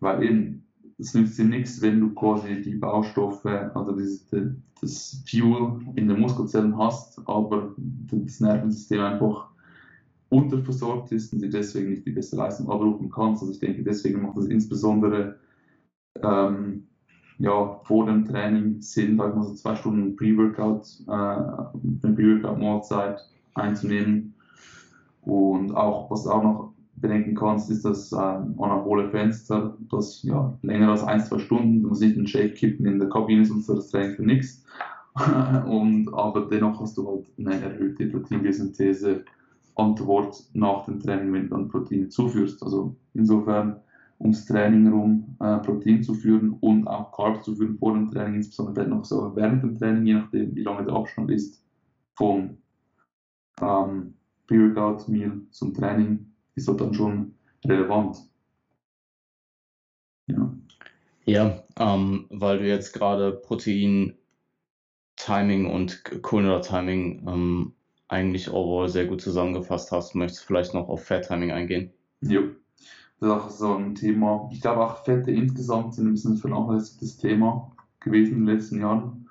[0.00, 0.67] Weil eben,
[0.98, 4.26] es nützt dir nichts, wenn du quasi die Baustoffe, also das,
[4.80, 9.48] das Fuel in den Muskelzellen hast, aber das Nervensystem einfach
[10.30, 13.42] unterversorgt ist und sie deswegen nicht die beste Leistung abrufen kannst.
[13.42, 15.36] Also ich denke, deswegen macht es insbesondere
[16.22, 16.88] ähm,
[17.38, 23.20] ja, vor dem Training Sinn, sag mal so zwei Stunden Pre-Workout, äh, eine Pre-Workout-Mahlzeit
[23.54, 24.34] einzunehmen.
[25.22, 30.90] Und auch, was auch noch bedenken kannst, ist das äh, anabole Fenster, das ja länger
[30.90, 33.76] als ein, zwei Stunden, du musst nicht einen Shake kippen in der Kabine, sonst ist
[33.76, 34.64] das Training für nichts.
[35.66, 39.24] und, aber dennoch hast du halt eine erhöhte Proteinbiosynthese
[39.74, 42.62] Antwort nach dem Training, wenn du dann Proteine zuführst.
[42.62, 43.80] Also insofern
[44.20, 48.36] ums Training herum äh, Protein zu führen und auch Carbs zu führen vor dem Training,
[48.36, 51.62] insbesondere noch so während dem Training, je nachdem wie lange der Abstand ist
[52.14, 52.58] vom
[53.60, 54.14] ähm,
[54.48, 56.27] Pre-Workout-Meal zum Training,
[56.58, 58.18] ist das dann schon relevant.
[60.26, 60.52] Ja,
[61.24, 64.14] ja ähm, weil du jetzt gerade Protein
[65.16, 67.72] Timing und Kohlenhydrat-Timing ähm,
[68.08, 70.14] eigentlich overall sehr gut zusammengefasst hast.
[70.14, 71.90] Möchtest du vielleicht noch auf Fat-Timing eingehen?
[72.20, 72.42] Ja,
[73.20, 74.48] das ist auch so ein Thema.
[74.52, 78.80] Ich glaube auch Fette insgesamt sind ein bisschen ein vernachlässigtes Thema gewesen in den letzten
[78.80, 79.28] Jahren.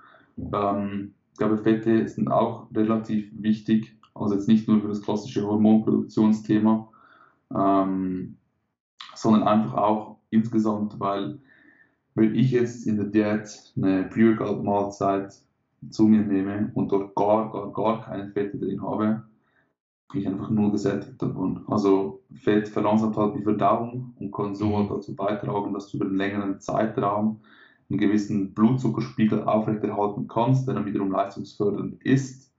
[0.53, 5.45] Ähm, ich glaube, Fette sind auch relativ wichtig, also jetzt nicht nur für das klassische
[5.45, 6.89] Hormonproduktionsthema,
[7.55, 8.37] ähm,
[9.15, 11.39] sondern einfach auch insgesamt, weil
[12.15, 15.33] wenn ich jetzt in der Diät eine Pre-Workout-Mahlzeit
[15.89, 19.23] zu mir nehme und dort gar, gar, gar keine Fette drin habe,
[20.11, 21.63] bin ich einfach nur gesättigt davon.
[21.67, 26.05] Also Fett verlangsamt halt die Verdauung und kann so halt dazu beitragen, dass du über
[26.05, 27.41] einen längeren Zeitraum
[27.89, 32.51] einen gewissen Blutzuckerspiegel aufrechterhalten kannst, der dann wiederum leistungsfördernd ist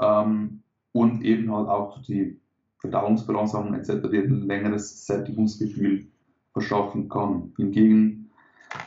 [0.00, 2.38] ähm, und eben halt auch die
[2.84, 4.08] Verdauungsverlangsamung etc.
[4.10, 6.06] dir ein längeres Sättigungsgefühl
[6.52, 7.52] verschaffen kann.
[7.56, 8.30] Hingegen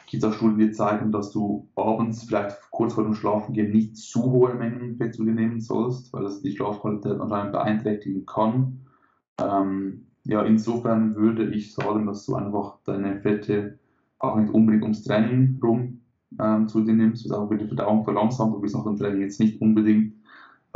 [0.05, 3.97] gibt es auch Studien, die zeigen, dass du abends, vielleicht kurz vor dem Schlafengehen, nicht
[3.97, 8.81] zu hohe Mengen Fett zu dir nehmen sollst, weil das die Schlafqualität anscheinend beeinträchtigen kann.
[9.41, 13.79] Ähm, ja, insofern würde ich sagen, dass du einfach deine Fette
[14.19, 16.01] auch nicht unbedingt ums Training rum
[16.39, 18.53] ähm, zu dir nimmst, auch wieder die Verdauung verlangsamt.
[18.53, 20.16] Du willst nach dem Training jetzt nicht unbedingt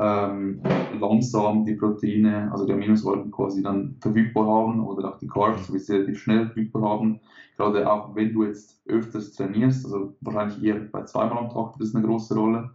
[0.02, 0.62] ähm,
[1.00, 5.78] langsam die Proteine, also die Aminosäuren quasi dann verfügbar haben oder auch die Carbs, wie
[5.78, 7.20] sie relativ schnell verfügbar haben.
[7.56, 11.90] Gerade auch wenn du jetzt öfters trainierst, also wahrscheinlich eher bei zweimal am Tag das
[11.90, 12.72] ist eine große Rolle,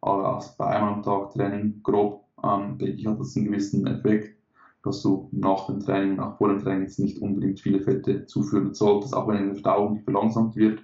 [0.00, 3.86] aber auch bei einmal am Tag Training grob, ähm, denke ich, hat das einen gewissen
[3.86, 4.34] Effekt,
[4.82, 8.72] dass du nach dem Training, nach vor dem Training jetzt nicht unbedingt viele Fette zuführen
[8.72, 10.82] solltest, auch wenn eine Verdauung nicht verlangsamt wird,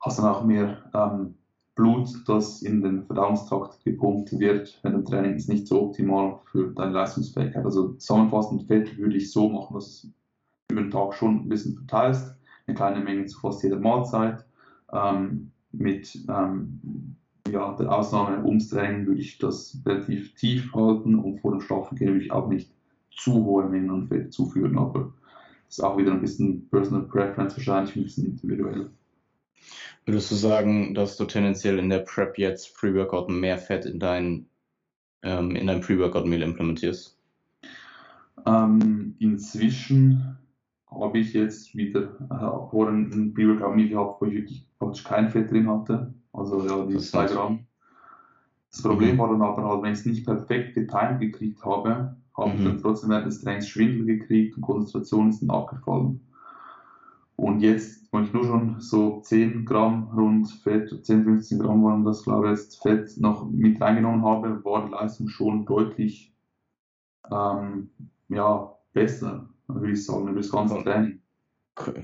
[0.00, 1.34] hast dann auch mehr ähm,
[1.74, 6.70] Blut, das in den Verdauungstrakt gepumpt wird, wenn ein Training ist nicht so optimal für
[6.72, 7.64] deine Leistungsfähigkeit.
[7.64, 10.08] Also zusammenfassend Fett würde ich so machen, dass du
[10.70, 14.44] über den Tag schon ein bisschen verteilst, eine kleine Menge zu fast jeder Mahlzeit.
[14.92, 17.16] Ähm, mit ähm,
[17.50, 22.12] ja, der Ausnahme ums Training würde ich das relativ tief halten und vor dem Schlafengehen
[22.12, 22.70] würde ich auch nicht
[23.10, 25.12] zu hohe Mengen an Fett zuführen, aber
[25.66, 28.90] das ist auch wieder ein bisschen Personal Preference, wahrscheinlich ein bisschen individuell.
[30.04, 34.46] Würdest du sagen, dass du tendenziell in der Prep jetzt Pre-Workout mehr Fett in dein,
[35.22, 37.18] ähm, in dein Pre-Workout-Meal implementierst?
[38.46, 40.38] Ähm, inzwischen
[40.90, 45.50] habe ich jetzt wieder äh, vorhin ein Pre-Workout-Meal gehabt, wo ich wirklich praktisch kein Fett
[45.50, 46.12] drin hatte.
[46.32, 47.66] Also ja, die 2 Gramm.
[48.70, 49.18] Das Problem mhm.
[49.18, 52.56] war dann aber halt, wenn ich es nicht perfekt getimed gekriegt habe, habe mhm.
[52.56, 56.20] ich dann trotzdem während des Trainings Schwindel gekriegt und Konzentration ist dann abgefallen.
[57.42, 62.04] Und jetzt, wenn ich nur schon so 10 Gramm rund Fett, 10, 15 Gramm waren
[62.04, 66.32] das, glaube ich, jetzt Fett noch mit reingenommen habe, war die Leistung schon deutlich
[67.32, 67.90] ähm,
[68.28, 71.20] ja, besser, würde ich sagen, über das ganze Training.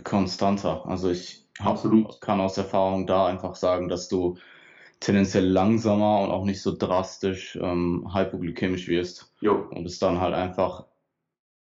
[0.03, 0.85] Konstanter.
[0.87, 2.21] Also ich Absolut.
[2.21, 4.39] kann aus Erfahrung da einfach sagen, dass du
[4.99, 9.33] tendenziell langsamer und auch nicht so drastisch ähm, hypoglykämisch wirst.
[9.41, 9.69] Jo.
[9.71, 10.87] Und es dann halt einfach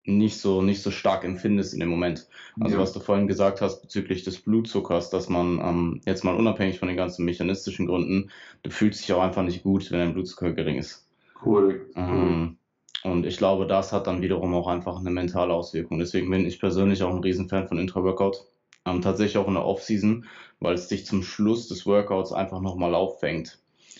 [0.05, 2.27] nicht so, nicht so stark empfindest in dem Moment.
[2.59, 2.81] Also ja.
[2.81, 6.87] was du vorhin gesagt hast bezüglich des Blutzuckers, dass man ähm, jetzt mal unabhängig von
[6.87, 8.29] den ganzen mechanistischen Gründen,
[8.63, 11.07] du fühlst dich auch einfach nicht gut, wenn dein Blutzucker gering ist.
[11.43, 11.89] Cool.
[11.95, 12.57] Ähm,
[13.03, 15.99] und ich glaube, das hat dann wiederum auch einfach eine mentale Auswirkung.
[15.99, 18.45] Deswegen bin ich persönlich auch ein Riesenfan von Intra-Workout.
[18.85, 20.25] Ähm, tatsächlich auch in der Off-Season,
[20.59, 23.59] weil es dich zum Schluss des Workouts einfach nochmal auffängt.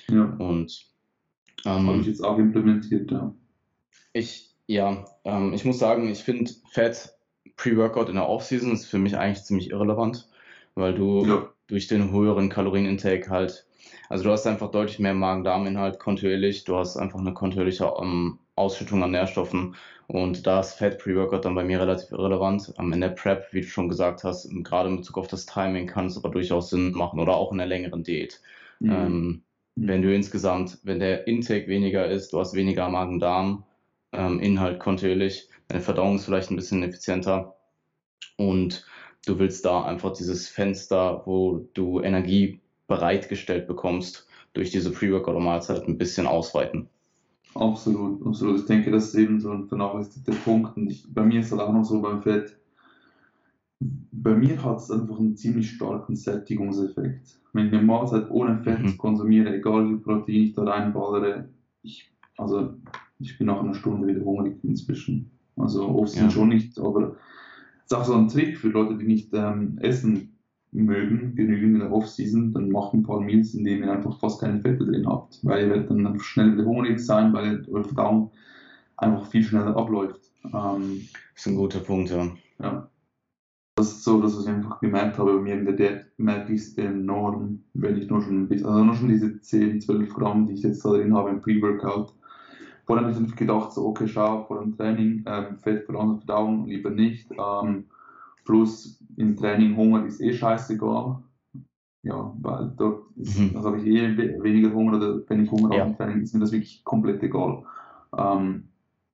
[0.10, 0.24] Ja.
[0.38, 0.88] Und
[1.66, 3.34] ähm, habe ich jetzt auch implementiert, ja.
[4.14, 7.14] Ich, ja, ähm, ich muss sagen, ich finde Fett
[7.58, 10.28] Pre-Workout in der Offseason ist für mich eigentlich ziemlich irrelevant,
[10.76, 11.50] weil du ja.
[11.68, 13.66] durch den höheren Kalorienintake halt,
[14.10, 19.04] also du hast einfach deutlich mehr Magen-Darm-Inhalt kontinuierlich, du hast einfach eine kontinuierliche um, Ausschüttung
[19.04, 19.76] an Nährstoffen
[20.08, 22.74] und da ist Fett Pre-Workout dann bei mir relativ irrelevant.
[22.78, 25.88] Um, in der Prep, wie du schon gesagt hast, gerade in Bezug auf das Timing
[25.88, 28.42] kann es aber durchaus Sinn machen oder auch in der längeren Diät.
[28.80, 28.92] Mhm.
[28.92, 29.42] Ähm,
[29.76, 33.66] wenn du insgesamt, wenn der Intake weniger ist, du hast weniger Magen-Darm,
[34.18, 35.50] ähm, Inhalt kontinuierlich.
[35.68, 37.56] Deine Verdauung ist vielleicht ein bisschen effizienter
[38.38, 38.86] und
[39.26, 45.98] du willst da einfach dieses Fenster, wo du Energie bereitgestellt bekommst, durch diese Pre-Workout-Mahlzeit ein
[45.98, 46.88] bisschen ausweiten.
[47.56, 48.60] Absolut, absolut.
[48.60, 50.76] Ich denke, das ist eben so ein vernachlässigter Punkt.
[50.78, 52.58] Und ich, bei mir ist es auch noch so beim Fett.
[53.80, 57.40] Bei mir hat es einfach einen ziemlich starken Sättigungseffekt.
[57.54, 58.98] Wenn ich eine Mahlzeit ohne Fett mhm.
[58.98, 61.50] konsumiere, egal wie viel Protein ich da reinballere,
[61.82, 62.74] ich, also
[63.20, 65.32] ich bin nach einer Stunde wieder hungrig inzwischen.
[65.58, 66.30] Also oft ja.
[66.30, 67.16] schon nicht, aber
[67.86, 70.36] es ist auch so ein Trick für Leute, die nicht ähm, essen
[70.72, 74.42] mögen, genügend in der Off-Season, dann macht ein paar Meals, in denen ihr einfach fast
[74.42, 78.32] keine Fette drin habt, weil ihr werdet dann schnell wieder hungrig sein, weil eure Verdauung
[78.98, 80.32] einfach viel schneller abläuft.
[80.44, 82.28] Ähm, das ist ein guter Punkt, ja.
[82.60, 82.90] ja.
[83.78, 86.62] Das ist so, dass ich einfach gemerkt habe, bei mir in der Diät merke ich
[86.62, 90.48] es enorm, wenn ich nur schon ein bisschen, also nur schon diese 10, 12 Gramm,
[90.48, 92.14] die ich jetzt da drin habe im Pre-Workout.
[92.86, 96.68] Vorher habe ich gedacht, so, okay, schau, vor dem Training, ähm, Fett für andere Verdauung
[96.68, 97.30] lieber nicht.
[97.32, 97.86] Ähm,
[98.46, 101.18] plus im Training Hunger ist eh scheißegal.
[102.04, 103.56] Ja, weil dort ist, mhm.
[103.56, 105.82] also habe ich eh weniger Hunger oder wenn ich Hunger ja.
[105.82, 107.64] habe im Training, ist mir das wirklich komplett egal.
[108.16, 108.66] Ähm,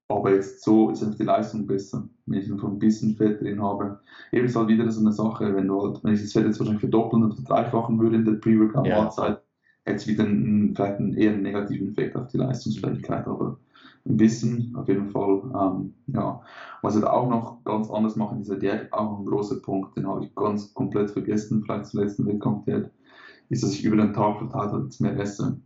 [0.10, 3.62] aber jetzt so ist einfach die Leistung besser, wenn ich einfach ein bisschen Fett drin
[3.62, 4.00] habe.
[4.34, 6.60] Eben ist halt wieder so eine Sache, wenn du halt, wenn ich das Fett jetzt
[6.60, 9.42] wahrscheinlich verdoppeln oder verdreifachen würde in der Pre-Workout-Mahlzeit, ja.
[9.86, 13.28] Es wieder einen, vielleicht einen eher negativen Effekt auf die Leistungsfähigkeit.
[13.28, 13.58] Aber
[14.06, 15.42] ein bisschen, auf jeden Fall.
[15.56, 16.42] Ähm, ja.
[16.82, 20.08] Was ich auch noch ganz anders mache in dieser Diät, auch ein großer Punkt, den
[20.08, 22.90] habe ich ganz komplett vergessen, vielleicht zum letzten Wettkampf-Diät,
[23.50, 25.60] ist, dass ich über den Tag verteilt halt mehr esse.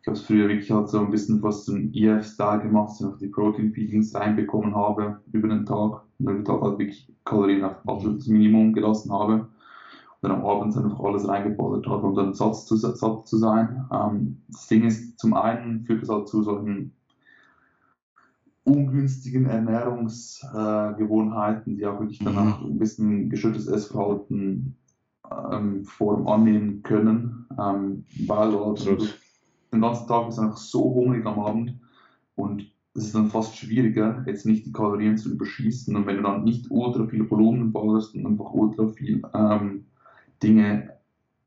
[0.00, 3.06] Ich habe es früher wirklich halt so ein bisschen fast zum EF-Style gemacht, dass ich
[3.06, 7.64] noch die Protein-Feedings reinbekommen habe über den Tag und über den Tag halt wirklich Kalorien
[7.64, 9.48] auf absolutes Minimum gelassen habe
[10.22, 13.84] dann am Abend einfach alles reingeballert habe, um dann satt zu, satt zu sein.
[13.92, 16.92] Ähm, das Ding ist, zum einen führt es halt zu solchen
[18.64, 22.72] ungünstigen Ernährungsgewohnheiten, die auch wirklich danach mhm.
[22.72, 24.76] ein bisschen geschüttetes Essverhalten
[25.52, 28.96] ähm, Form annehmen können, ähm, weil also,
[29.72, 31.78] den ganzen Tag ist einfach so hungrig am Abend
[32.34, 36.22] und es ist dann fast schwieriger, jetzt nicht die Kalorien zu überschießen und wenn du
[36.22, 39.84] dann nicht ultra viel Volumen ballerst und einfach ultra viel ähm,
[40.42, 40.90] Dinge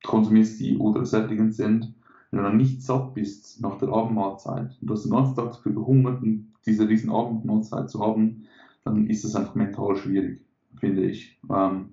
[0.04, 1.94] konsumierst, die ultra sättigend sind,
[2.32, 5.52] wenn du dann nicht satt bist nach der Abendmahlzeit und du hast den ganzen Tag
[5.52, 8.44] dafür gehungert und diese riesen Abendmahlzeit zu haben,
[8.84, 10.42] dann ist es einfach mental schwierig,
[10.80, 11.40] finde ich.
[11.50, 11.90] Ähm,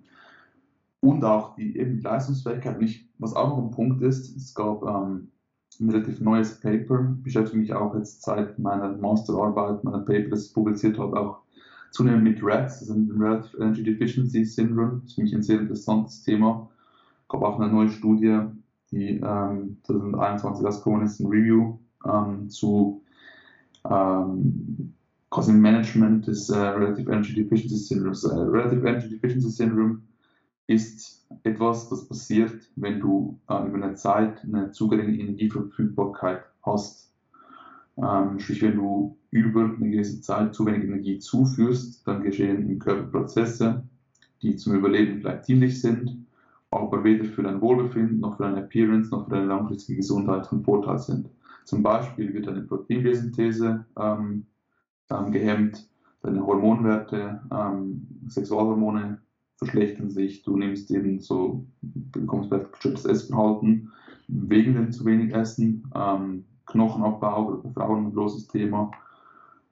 [1.00, 2.78] und auch die eben Leistungsfähigkeit.
[2.78, 5.28] Und was auch noch ein Punkt ist, es gab ähm,
[5.80, 10.54] ein relativ neues Paper, beschäftige mich auch jetzt seit meiner Masterarbeit, meiner Paper, das ich
[10.54, 11.42] publiziert habe, auch
[11.90, 15.00] zunehmend mit REDS, also mit dem Relative Energy Deficiency Syndrome.
[15.02, 16.68] Das ist für mich ein sehr interessantes Thema.
[17.28, 18.40] Gab auch eine neue Studie,
[18.90, 23.02] die ähm, 2021 rausgekommen ist, ein Review ähm, zu
[23.88, 24.94] ähm,
[25.30, 28.24] quasi Management des äh, Relative Energy Deficiency Syndromes.
[28.24, 30.02] Äh, Relative Energy Deficiency Syndrome
[30.66, 37.12] ist etwas, das passiert, wenn du äh, über eine Zeit eine zu geringe Energieverfügbarkeit hast.
[37.96, 42.78] Ähm, sprich, wenn du über eine gewisse Zeit zu wenig Energie zuführst, dann geschehen im
[42.78, 43.82] Körper Prozesse,
[44.42, 46.25] die zum Überleben vielleicht dienlich sind,
[46.70, 50.64] aber weder für dein Wohlbefinden noch für deine Appearance noch für deine langfristige Gesundheit von
[50.64, 51.30] Vorteil sind.
[51.64, 54.46] Zum Beispiel wird deine Proteinbiosynthese ähm,
[55.10, 55.88] ähm, gehemmt,
[56.22, 59.20] deine Hormonwerte, ähm, Sexualhormone
[59.56, 63.90] verschlechtern sich, du nimmst eben so, bekommst vielleicht gestörtes Essverhalten
[64.28, 68.90] wegen dem zu wenig Essen, ähm, Knochenabbau, Frauen ein großes Thema,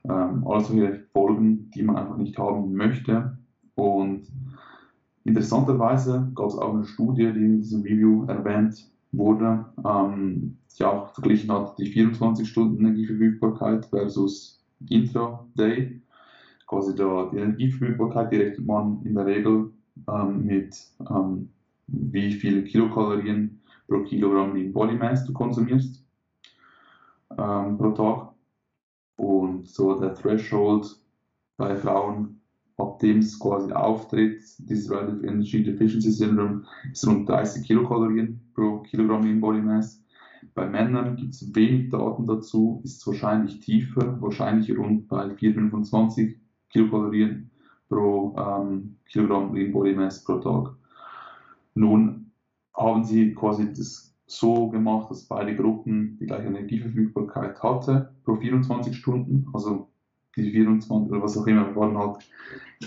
[0.05, 3.37] ähm, alles solche Folgen, die man einfach nicht haben möchte.
[3.75, 4.29] Und
[5.25, 11.09] interessanterweise gab es auch eine Studie, die in diesem Review erwähnt wurde, ähm, die auch
[11.15, 16.01] verglichen hat die 24 Stunden Energieverfügbarkeit versus Intraday.
[16.67, 19.71] Quasi da die Energieverfügbarkeit, die rechnet man in der Regel
[20.09, 20.77] ähm, mit
[21.11, 21.49] ähm,
[21.87, 26.05] wie viele Kilokalorien pro Kilogramm in Body Mass du konsumierst
[27.39, 28.31] ähm, pro Tag.
[29.17, 30.99] Und so der Threshold
[31.57, 32.41] bei Frauen,
[32.77, 38.81] ab dem es quasi auftritt, dieses Relative Energy Deficiency Syndrome, ist rund 30 Kilokalorien pro
[38.81, 40.03] Kilogramm in Body Mass.
[40.55, 46.37] Bei Männern gibt es wenig Daten dazu, ist es wahrscheinlich tiefer, wahrscheinlich rund bei 425
[46.71, 47.51] Kilokalorien
[47.89, 50.75] pro ähm, Kilogramm Lean Body Mass pro Tag.
[51.75, 52.31] Nun
[52.77, 58.97] haben sie quasi das so gemacht, dass beide Gruppen die gleiche Energieverfügbarkeit hatten pro 24
[58.97, 59.89] Stunden, also
[60.37, 62.29] die 24 oder was auch immer waren halt,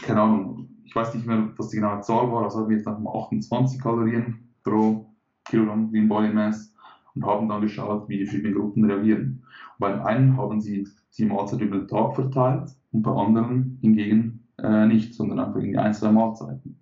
[0.01, 2.87] keine Ahnung, ich weiß nicht mehr, was die genaue Zahl war, also haben wir jetzt
[2.87, 5.05] einfach mal 28 Kalorien pro
[5.45, 6.73] Kilogramm Lean Body Mass
[7.15, 9.43] und haben dann geschaut, wie die verschiedenen Gruppen reagieren.
[9.79, 10.87] Beim einen haben sie
[11.17, 15.77] die Mahlzeit über den Tag verteilt und bei anderen hingegen äh, nicht, sondern einfach in
[15.77, 16.79] ein, zwei Mahlzeiten.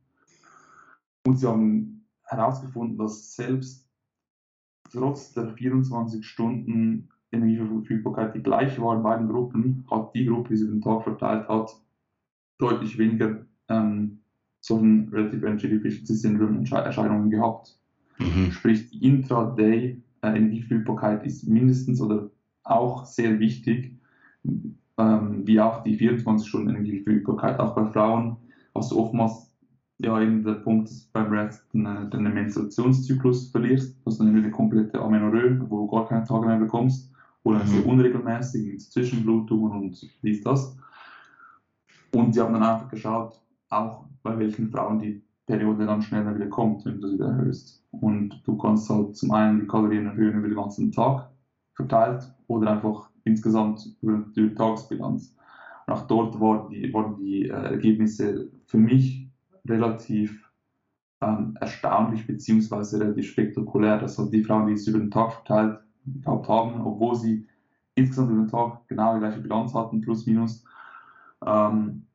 [1.25, 3.87] Und sie haben herausgefunden, dass selbst
[4.91, 10.57] trotz der 24 Stunden Energieverfügbarkeit, die gleich war in beiden Gruppen, hat die Gruppe, die
[10.57, 11.71] sie über den Tag verteilt hat,
[12.57, 14.19] deutlich weniger ähm,
[14.61, 17.77] solchen Relative Energy Deficiency Syndrome Erscheinungen gehabt.
[18.19, 18.51] Mhm.
[18.51, 22.29] Sprich, die Intraday äh, Energieverfügbarkeit ist mindestens oder
[22.63, 23.95] auch sehr wichtig,
[24.97, 27.59] ähm, wie auch die 24 Stunden Energieverfügbarkeit.
[27.59, 28.37] Auch bei Frauen
[28.73, 29.53] hast du oftmals
[29.99, 34.99] ja eben der Punkt, dass beim Rest deinen, deinen Menstruationszyklus verlierst, dass du eine komplette
[34.99, 37.11] Amenorrhoe, wo du gar keine Tage mehr bekommst,
[37.45, 37.67] oder mhm.
[37.67, 40.75] sehr unregelmäßig mit Zwischenblutungen und dies, das.
[42.13, 43.39] Und sie haben dann einfach geschaut,
[43.69, 47.85] auch bei welchen Frauen die Periode dann schneller wieder kommt, wenn du sie erhöhst.
[47.91, 51.29] Und du kannst halt zum einen die Kalorien erhöhen über den ganzen Tag
[51.73, 55.35] verteilt oder einfach insgesamt über die Tagesbilanz.
[55.85, 59.29] Und auch dort waren die, waren die äh, Ergebnisse für mich
[59.67, 60.51] relativ
[61.21, 62.97] ähm, erstaunlich bzw.
[62.97, 67.15] relativ spektakulär, dass halt die Frauen, die es über den Tag verteilt gehabt haben, obwohl
[67.15, 67.47] sie
[67.95, 70.63] insgesamt über den Tag genau die gleiche Bilanz hatten, plus minus,
[71.45, 72.05] ähm,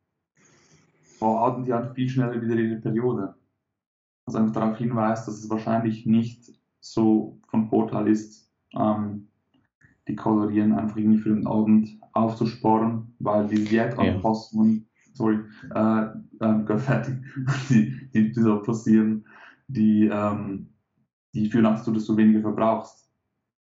[1.19, 3.35] hatten die halt viel schneller wieder ihre Periode.
[4.25, 9.27] Was einfach darauf hinweist, dass es wahrscheinlich nicht so von Vorteil ist, ähm,
[10.07, 15.11] die Kalorien einfach irgendwie für den Abend aufzusparen, weil die Diätanpassungen, ja.
[15.13, 15.39] sorry,
[15.73, 16.05] äh,
[16.73, 17.23] äh, fertig,
[17.69, 19.25] die, die, die so passieren,
[19.67, 20.69] die, ähm,
[21.33, 23.10] die führen dazu, dass du weniger verbrauchst.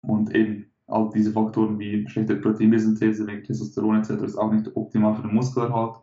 [0.01, 4.23] Und eben all diese Faktoren wie schlechte Proteinbesynthese, wegen Testosteron etc.
[4.23, 5.97] ist auch nicht optimal für den Muskelerhalt.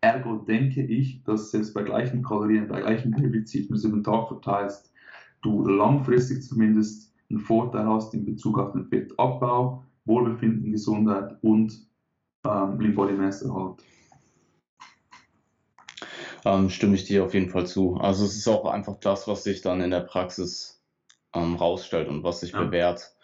[0.00, 4.04] Ergo denke ich, dass selbst bei gleichen Kalorien, bei gleichem Defizit, wenn du über den
[4.04, 4.92] Tag verteilst,
[5.42, 11.86] du langfristig zumindest einen Vorteil hast in Bezug auf den Fettabbau, Wohlbefinden, Gesundheit und
[12.44, 13.84] ähm, Lean Body Mass Erhalt.
[16.44, 17.94] Ähm, stimme ich dir auf jeden Fall zu.
[17.94, 20.82] Also es ist auch einfach das, was sich dann in der Praxis
[21.32, 22.64] ähm, rausstellt und was sich ja.
[22.64, 23.14] bewährt.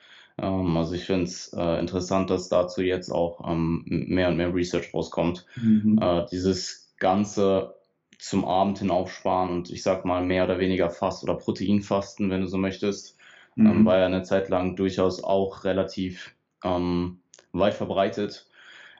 [0.40, 4.54] Ähm, also ich finde es äh, interessant, dass dazu jetzt auch ähm, mehr und mehr
[4.54, 5.46] Research rauskommt.
[5.56, 5.98] Mhm.
[6.00, 7.74] Äh, dieses ganze
[8.18, 12.40] zum Abend hin aufsparen und ich sag mal mehr oder weniger Fast- oder Proteinfasten, wenn
[12.40, 13.16] du so möchtest,
[13.56, 13.70] ähm, mhm.
[13.70, 16.34] ähm, war ja eine Zeit lang durchaus auch relativ
[16.64, 17.20] ähm,
[17.52, 18.46] weit verbreitet.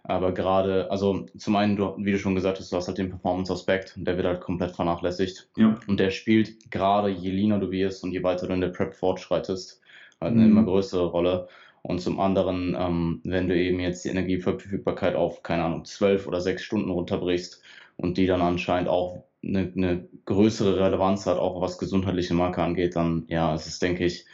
[0.05, 3.11] Aber gerade, also zum einen, du, wie du schon gesagt hast, du hast halt den
[3.11, 5.51] Performance-Aspekt, der wird halt komplett vernachlässigt.
[5.57, 5.79] Ja.
[5.87, 8.95] Und der spielt gerade, je leaner du wirst und je weiter du in der Prep
[8.95, 9.83] fortschreitest,
[10.21, 10.51] halt eine mhm.
[10.51, 11.49] immer größere Rolle.
[11.83, 16.41] Und zum anderen, ähm, wenn du eben jetzt die Energieverfügbarkeit auf, keine Ahnung, zwölf oder
[16.41, 17.63] sechs Stunden runterbrichst
[17.97, 22.97] und die dann anscheinend auch eine, eine größere Relevanz hat, auch was gesundheitliche Marker angeht,
[22.97, 24.27] dann ja, es ist, denke ich,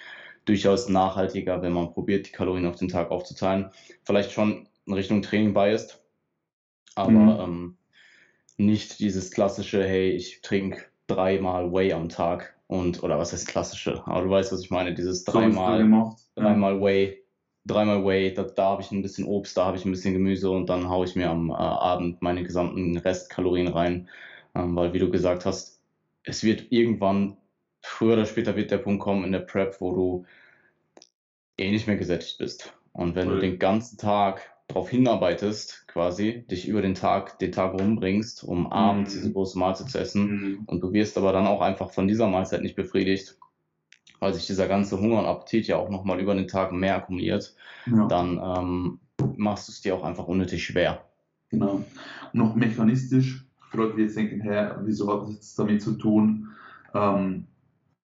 [0.47, 3.71] durchaus nachhaltiger, wenn man probiert, die Kalorien auf den Tag aufzuteilen.
[4.05, 6.03] Vielleicht schon in Richtung Training biased,
[6.95, 7.41] aber mhm.
[7.41, 7.77] ähm,
[8.57, 14.03] nicht dieses klassische, hey, ich trinke dreimal Whey am Tag und, oder was heißt klassische,
[14.07, 15.79] aber du weißt, was ich meine, dieses dreimal,
[16.35, 17.25] dreimal Whey,
[17.65, 20.51] dreimal Whey, da, da habe ich ein bisschen Obst, da habe ich ein bisschen Gemüse
[20.51, 24.09] und dann haue ich mir am äh, Abend meine gesamten Restkalorien rein,
[24.57, 25.81] ähm, weil wie du gesagt hast,
[26.25, 27.37] es wird irgendwann,
[27.81, 30.25] früher oder später wird der Punkt kommen in der Prep, wo du
[31.57, 32.73] eh nicht mehr gesättigt bist.
[32.93, 33.35] Und wenn cool.
[33.37, 38.71] du den ganzen Tag darauf hinarbeitest, quasi, dich über den Tag, den Tag rumbringst, um
[38.73, 39.19] abends mhm.
[39.19, 40.31] diese große Mahlzeit zu essen.
[40.31, 40.59] Mhm.
[40.67, 43.37] Und du wirst aber dann auch einfach von dieser Mahlzeit nicht befriedigt,
[44.21, 47.55] weil sich dieser ganze Hunger und Appetit ja auch nochmal über den Tag mehr akkumuliert.
[47.87, 48.07] Ja.
[48.07, 49.01] Dann ähm,
[49.37, 51.05] machst du es dir auch einfach unnötig schwer.
[51.51, 51.85] Genau.
[52.33, 56.49] noch mechanistisch, für Leute, die jetzt denken, hä, wieso hat das jetzt damit zu tun,
[56.95, 57.47] ähm,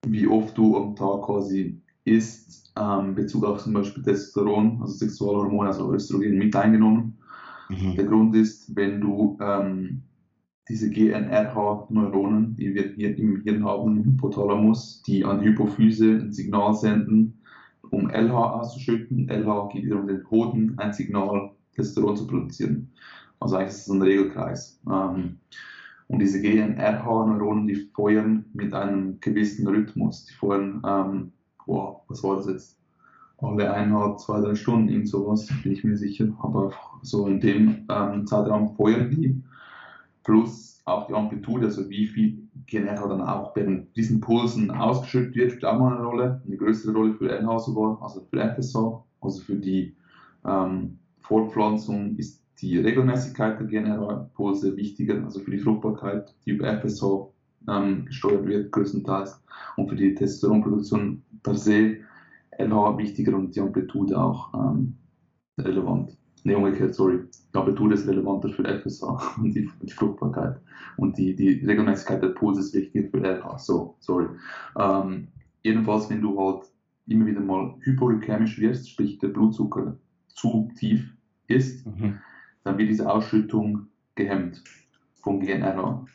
[0.08, 5.68] wie oft du am Tag quasi ist ähm, Bezug auf zum Beispiel Testosteron, also Sexualhormone,
[5.68, 7.18] also Östrogen mit eingenommen.
[7.70, 7.96] Mhm.
[7.96, 10.04] Der Grund ist, wenn du ähm,
[10.70, 16.34] diese GNRH-Neuronen, die wir hier im Hirn haben, im Hypothalamus, die an die Hypophyse ein
[16.34, 17.42] Signal senden,
[17.90, 19.30] um LH auszuschütten.
[19.30, 22.90] LH gibt wiederum den Hoden ein Signal, Testosteron zu produzieren.
[23.40, 24.82] Also eigentlich ist es ein Regelkreis.
[24.90, 25.38] Ähm,
[26.08, 30.26] und diese GNRH-Neuronen, die feuern mit einem gewissen Rhythmus.
[30.26, 31.32] Die feuern ähm,
[31.68, 32.78] boah, was war das jetzt?
[33.40, 36.28] Alle eineinhalb, zwei, drei Stunden, irgend sowas, bin ich mir sicher.
[36.40, 36.72] Aber
[37.04, 39.44] so in dem ähm, Zeitraum feuern die.
[40.24, 45.52] Plus auch die Amplitude, also wie viel generell dann auch während diesen Pulsen ausgeschüttet wird,
[45.52, 46.42] spielt auch mal eine Rolle.
[46.48, 49.96] Eine größere Rolle für NH sogar, also für FSH, also für die
[50.46, 57.04] ähm, Fortpflanzung ist die Regelmäßigkeit der Generalpulse wichtiger, also für die Fruchtbarkeit, die über FSH
[57.68, 59.42] ähm, gesteuert wird, größtenteils.
[59.76, 61.98] Und für die Testosteronproduktion per se
[62.58, 64.98] LH wichtiger und die Amplitude auch ähm,
[65.58, 66.18] relevant.
[66.44, 67.20] Ne, umgekehrt, sorry.
[67.54, 69.04] Die Amplitude ist relevanter für FSH
[69.38, 70.60] und die, die Fruchtbarkeit.
[70.98, 73.58] Und die, die Regelmäßigkeit der Pulse ist wichtiger für LH.
[73.58, 74.28] So, sorry.
[74.78, 75.28] Ähm,
[75.64, 76.72] jedenfalls, wenn du halt
[77.08, 79.98] immer wieder mal hypoglykämisch wirst, sprich der Blutzucker
[80.28, 81.14] zu tief
[81.48, 82.20] ist, mhm.
[82.64, 84.64] dann wird diese Ausschüttung gehemmt
[85.22, 86.06] vom GNRH.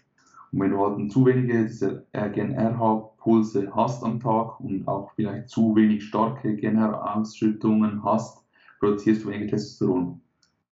[0.53, 5.75] Und wenn du halt zu wenige dieser GNRH-Pulse hast am Tag und auch vielleicht zu
[5.75, 8.45] wenig starke GNRH-Ausschüttungen hast,
[8.79, 10.21] produzierst du weniger Testosteron.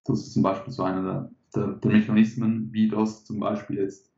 [0.05, 4.11] Das ist zum Beispiel so einer der, der, der Mechanismen, wie das zum Beispiel jetzt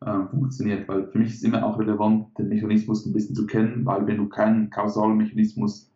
[0.00, 0.88] äh, funktioniert.
[0.88, 4.16] Weil für mich ist immer auch relevant, den Mechanismus ein bisschen zu kennen, weil wenn
[4.16, 5.92] du keinen kausalen Mechanismus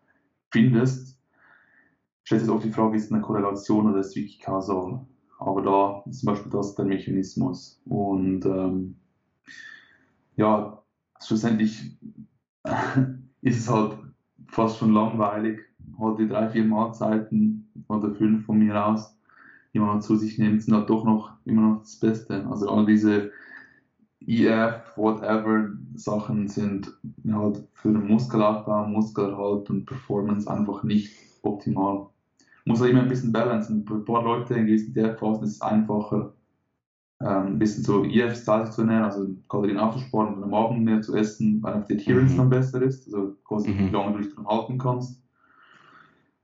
[0.51, 1.19] findest,
[2.25, 5.07] stellt sich auch die Frage, ist es eine Korrelation oder ist es wirklich kausal?
[5.39, 7.81] Aber da ist zum Beispiel das der Mechanismus.
[7.87, 8.97] Und ähm,
[10.37, 10.83] ja,
[11.21, 11.99] schlussendlich
[13.43, 13.99] ist es halt
[14.49, 15.61] fast schon langweilig,
[15.99, 19.17] halt die drei, vier Mahlzeiten oder fünf von mir aus,
[19.73, 22.47] die man zu sich nimmt, sind halt doch noch immer noch das Beste.
[22.49, 23.31] Also all diese
[24.27, 26.93] EF, whatever Sachen sind
[27.31, 32.09] halt für den Muskelaufbau, Muskelerhalt und Performance einfach nicht optimal.
[32.65, 33.85] Muss halt immer ein bisschen balancen.
[33.85, 36.33] Bei ein paar Leute in gewissen DF-Phasen ist es einfacher,
[37.19, 41.63] ein bisschen so EF-Style zu ernähren, also Kalorien aufzusparen und am Abend mehr zu essen,
[41.63, 42.37] weil einfach die Adherence mhm.
[42.37, 43.79] dann besser ist, also quasi mhm.
[43.79, 45.23] wie lange du dich dran halten kannst.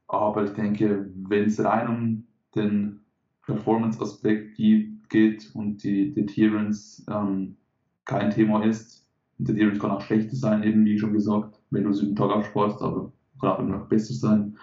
[0.08, 3.00] Aber ich denke, wenn es rein um den
[3.44, 7.56] Performance-Aspekt geht und die, die Adherence ähm,
[8.04, 9.06] kein Thema ist,
[9.38, 12.12] und die Adherence kann auch schlechter sein, eben wie schon gesagt, wenn du es über
[12.12, 13.12] den Tag aufsparst, aber
[13.42, 14.56] kann auch immer noch besser sein,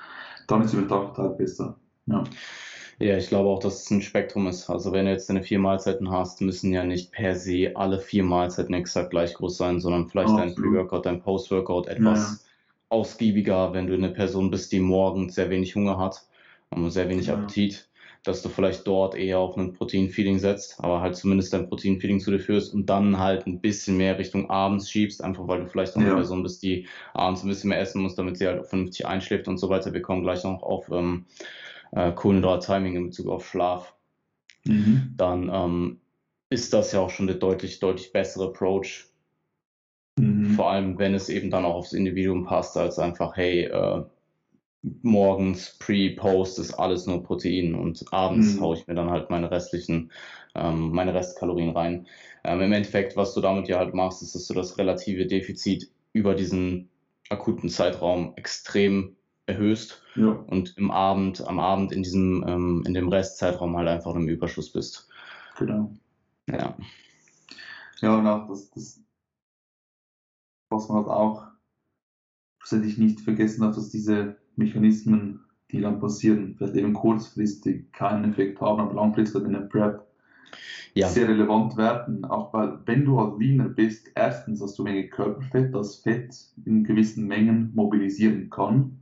[0.48, 1.78] dann ist es über den Tag besser.
[2.08, 2.24] Ja.
[3.02, 4.70] Ja, ich glaube auch, dass es ein Spektrum ist.
[4.70, 8.24] Also wenn du jetzt deine vier Mahlzeiten hast, müssen ja nicht per se alle vier
[8.24, 10.50] Mahlzeiten exakt gleich groß sein, sondern vielleicht Absolut.
[10.50, 12.50] dein Pre-Workout, dein Post-Workout etwas ja.
[12.90, 16.26] ausgiebiger, wenn du eine Person bist, die morgens sehr wenig Hunger hat
[16.72, 17.36] und sehr wenig ja.
[17.36, 17.88] Appetit,
[18.24, 22.32] dass du vielleicht dort eher auf ein Protein-Feeding setzt, aber halt zumindest dein Protein-Feeding zu
[22.32, 25.96] dir führst und dann halt ein bisschen mehr Richtung abends schiebst, einfach weil du vielleicht
[25.96, 26.08] auch ja.
[26.08, 29.48] eine Person bist, die abends ein bisschen mehr essen muss, damit sie halt vernünftig einschläft
[29.48, 29.94] und so weiter.
[29.94, 31.28] Wir kommen gleich noch auf ähm,
[31.92, 33.96] äh, Kohlenhydrat-Timing in Bezug auf Schlaf,
[34.66, 35.14] mhm.
[35.18, 36.00] dann ähm,
[36.50, 39.06] ist das ja auch schon der deutlich, deutlich bessere Approach.
[40.18, 40.52] Mhm.
[40.52, 44.04] Vor allem, wenn es eben dann auch aufs Individuum passt, als einfach, hey, äh,
[45.02, 48.62] morgens, pre, post ist alles nur Protein und abends mhm.
[48.62, 50.12] haue ich mir dann halt meine restlichen,
[50.56, 52.08] ähm, meine Restkalorien rein.
[52.44, 55.92] Ähm, Im Endeffekt, was du damit ja halt machst, ist, dass du das relative Defizit
[56.14, 56.90] über diesen
[57.30, 59.16] akuten Zeitraum extrem
[59.50, 60.30] erhöhst ja.
[60.30, 64.72] und im Abend, am Abend in diesem, ähm, in dem Restzeitraum halt einfach im Überschuss
[64.72, 65.10] bist.
[65.58, 65.94] Genau.
[66.48, 66.76] Ja.
[68.02, 69.04] Ja, und auch das, das
[70.70, 71.48] was man halt auch
[72.72, 75.40] ich nicht vergessen darf, dass diese Mechanismen,
[75.72, 80.06] die dann passieren, vielleicht eben kurzfristig keinen Effekt haben, aber langfristig in der Prep
[80.94, 81.08] ja.
[81.08, 82.26] sehr relevant werden.
[82.26, 86.36] Auch weil, wenn du halt leaner bist, erstens hast du weniger Körperfett, das Fett
[86.66, 89.00] in gewissen Mengen mobilisieren kann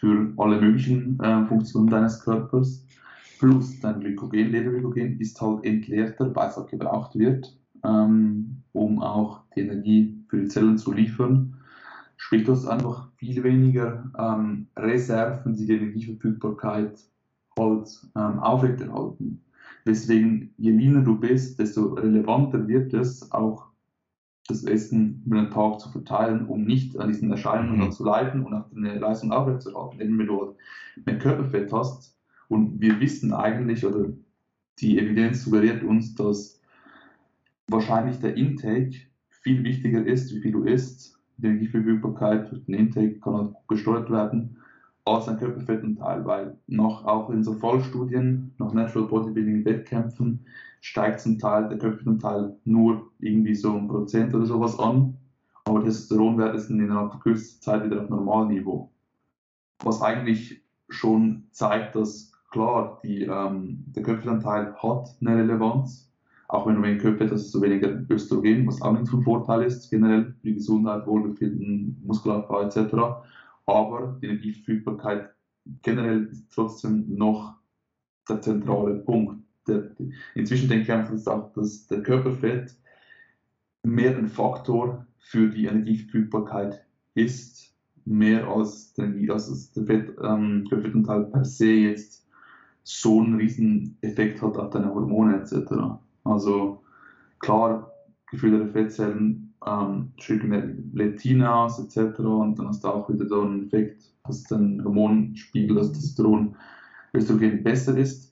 [0.00, 2.84] für alle möglichen äh, Funktionen deines Körpers.
[3.38, 9.42] Plus dein Glykogen, Leberglykogen ist halt entleerter, weil es halt gebraucht wird, ähm, um auch
[9.54, 11.54] die Energie für die Zellen zu liefern.
[12.16, 16.98] Sprich, du hast einfach viel weniger ähm, Reserven, die die Energieverfügbarkeit
[17.58, 19.42] halt ähm, aufrechterhalten.
[19.86, 23.69] Deswegen, je leaner du bist, desto relevanter wird es, auch
[24.50, 27.92] das Essen über den Tag zu verteilen, um nicht an diesen Erscheinungen mhm.
[27.92, 29.98] zu leiden und auch deine Leistung aufrechtzuerhalten.
[29.98, 30.56] Wenn du
[31.04, 32.16] mehr Körperfett hast
[32.48, 34.08] und wir wissen eigentlich, oder
[34.78, 36.60] die Evidenz suggeriert uns, dass
[37.68, 38.96] wahrscheinlich der Intake
[39.28, 41.18] viel wichtiger ist, wie viel du isst.
[41.38, 44.56] Die Energieverfügbarkeit durch den Intake kann halt gesteuert werden
[45.04, 50.40] als ein Körperfettanteil, weil noch auch in so Fallstudien, nach Natural Bodybuilding Wettkämpfen,
[50.80, 55.16] steigt zum Teil der Körperanteil nur irgendwie so ein Prozent oder sowas an,
[55.64, 58.90] aber Testosteronwerte sind innerhalb der kürzester Zeit wieder auf Normalniveau.
[59.82, 66.10] Was eigentlich schon zeigt, dass klar, die, ähm, der Körperanteil hat eine Relevanz,
[66.48, 69.88] auch wenn du wenig Körper hast, du weniger Östrogen, was auch nicht von Vorteil ist,
[69.90, 72.94] generell für die Gesundheit, Wohlbefinden, Muskelaufbau etc.
[73.66, 75.30] Aber die Energieverfügbarkeit
[75.82, 77.54] generell ist trotzdem noch
[78.28, 79.90] der zentrale Punkt der,
[80.34, 82.74] inzwischen denke ich einfach, dass auch dass der Körperfett
[83.82, 86.84] mehr ein Faktor für die Energieverfügbarkeit
[87.14, 92.26] ist, mehr als der, als der Fett, ähm, Körperfettanteil per se jetzt
[92.82, 95.72] so einen riesen Effekt hat auf deine Hormone etc.
[96.24, 96.82] Also
[97.38, 97.92] klar,
[98.30, 102.20] gefülltere Fettzellen ähm, schütten mehr Leptin aus etc.
[102.20, 106.56] und dann hast du auch wieder so einen Effekt dass dein Hormonspiegel, das Testosteron,
[107.14, 108.29] Östrogen besser ist.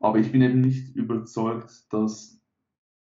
[0.00, 2.40] Aber ich bin eben nicht überzeugt, dass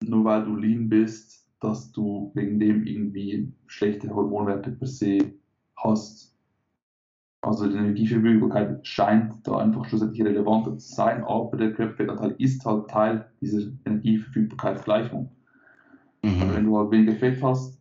[0.04, 5.34] nur weil du lean bist, dass du wegen dem irgendwie schlechte Hormonwerte per se
[5.78, 6.36] hast.
[7.42, 12.90] Also die Energieverfügbarkeit scheint da einfach schlussendlich relevanter zu sein, aber der Körperfettanteil ist halt
[12.90, 15.30] Teil dieser Energieverfügbarkeitsgleichung.
[16.24, 16.42] Mhm.
[16.42, 17.80] Also wenn du halt weniger Fett hast,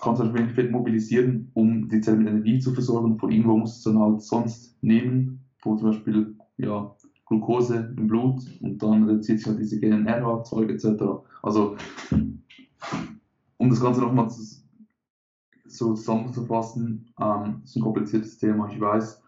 [0.00, 3.18] kannst du halt weniger Fett mobilisieren, um die Zellen mit Energie zu versorgen.
[3.18, 6.94] Von irgendwo musst du dann halt sonst nehmen, wo zum Beispiel ja,
[7.26, 11.02] Glucose im Blut und dann reduziert sich halt diese GNR-Zeug etc.
[11.42, 11.76] Also,
[13.58, 14.30] um das Ganze nochmal
[15.66, 19.22] so zusammenzufassen, ähm, ist ein kompliziertes Thema, ich weiß.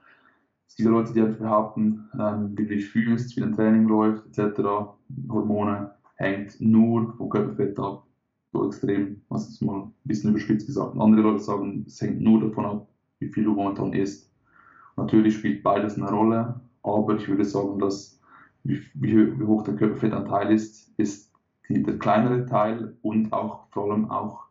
[0.68, 4.26] Es gibt Leute, die einfach behaupten, ähm, wie du dich fühlst, wie dein Training läuft,
[4.26, 4.60] etc.
[5.28, 8.04] Hormone hängt nur vom Körperfett ab.
[8.52, 10.94] So extrem, was ist mal ein bisschen überspitzt gesagt.
[10.94, 12.88] Und andere Leute sagen, es hängt nur davon ab,
[13.18, 14.30] wie viel du momentan isst.
[14.96, 18.20] Natürlich spielt beides eine Rolle, aber ich würde sagen, dass
[18.64, 21.32] wie, wie hoch der Körperfettanteil ist, ist
[21.68, 24.44] die, der kleinere Teil und auch vor allem auch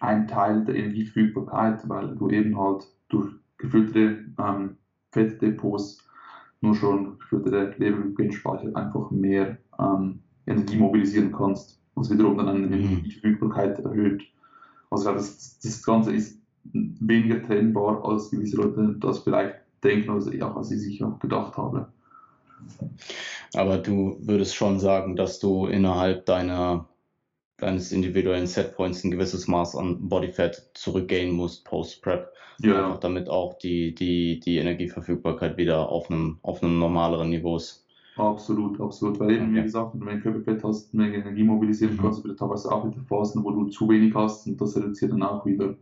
[0.00, 4.76] ein Teil der Energieverfügbarkeit, weil du eben halt durch gefüllte ähm,
[5.10, 6.06] Fettdepots
[6.60, 12.72] nur schon gefüllte Leberglykogenspeicher einfach mehr ähm, Energie mobilisieren kannst, was wiederum dann eine mhm.
[12.72, 14.22] Energieverfügbarkeit erhöht.
[14.90, 16.40] Also das, das Ganze ist
[16.72, 21.56] weniger trennbar, als gewisse Leute das vielleicht denken oder ja, was ich sich auch gedacht
[21.56, 21.88] habe.
[23.54, 26.86] Aber du würdest schon sagen, dass du innerhalb deiner,
[27.56, 32.32] deines individuellen Setpoints ein gewisses Maß an Bodyfat zurückgehen musst post-Prep.
[32.60, 32.96] Ja.
[32.96, 37.86] damit auch die, die, die Energieverfügbarkeit wieder auf einem, auf einem normaleren Niveau ist.
[38.16, 39.20] Absolut, absolut.
[39.20, 42.00] Weil eben, wie gesagt, wenn du ein Körperfett hast, eine Energie mobilisieren mhm.
[42.00, 45.12] kannst, du wieder teilweise auch wieder Phasen, wo du zu wenig hast und das reduziert
[45.12, 45.76] dann auch wieder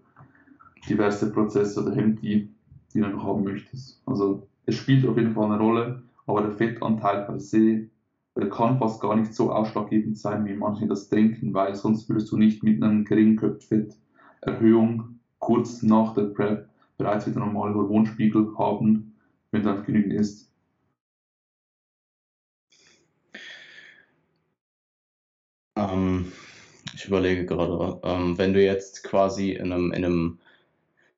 [0.86, 2.50] diverse Prozesse oder hemmt die
[2.96, 4.02] die du noch haben möchtest.
[4.06, 7.88] Also es spielt auf jeden Fall eine Rolle, aber der Fettanteil per se
[8.36, 12.30] der kann fast gar nicht so ausschlaggebend sein, wie manche das denken, weil sonst würdest
[12.30, 16.68] du nicht mit einer geringen Körperfetterhöhung kurz nach der PrEP
[16.98, 19.14] bereits wieder normale Hormonspiegel haben,
[19.50, 20.52] wenn einfach genügend isst.
[25.76, 26.30] Ähm,
[26.94, 30.38] ich überlege gerade, ähm, wenn du jetzt quasi in einem, in einem,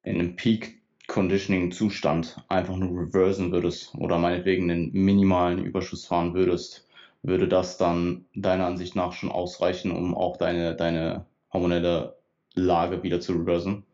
[0.04, 0.77] in einem Peak
[1.09, 6.86] Conditioning-Zustand einfach nur reversen würdest oder meinetwegen einen minimalen Überschuss fahren würdest,
[7.22, 12.16] würde das dann deiner Ansicht nach schon ausreichen, um auch deine, deine hormonelle
[12.54, 13.84] Lage wieder zu reversen?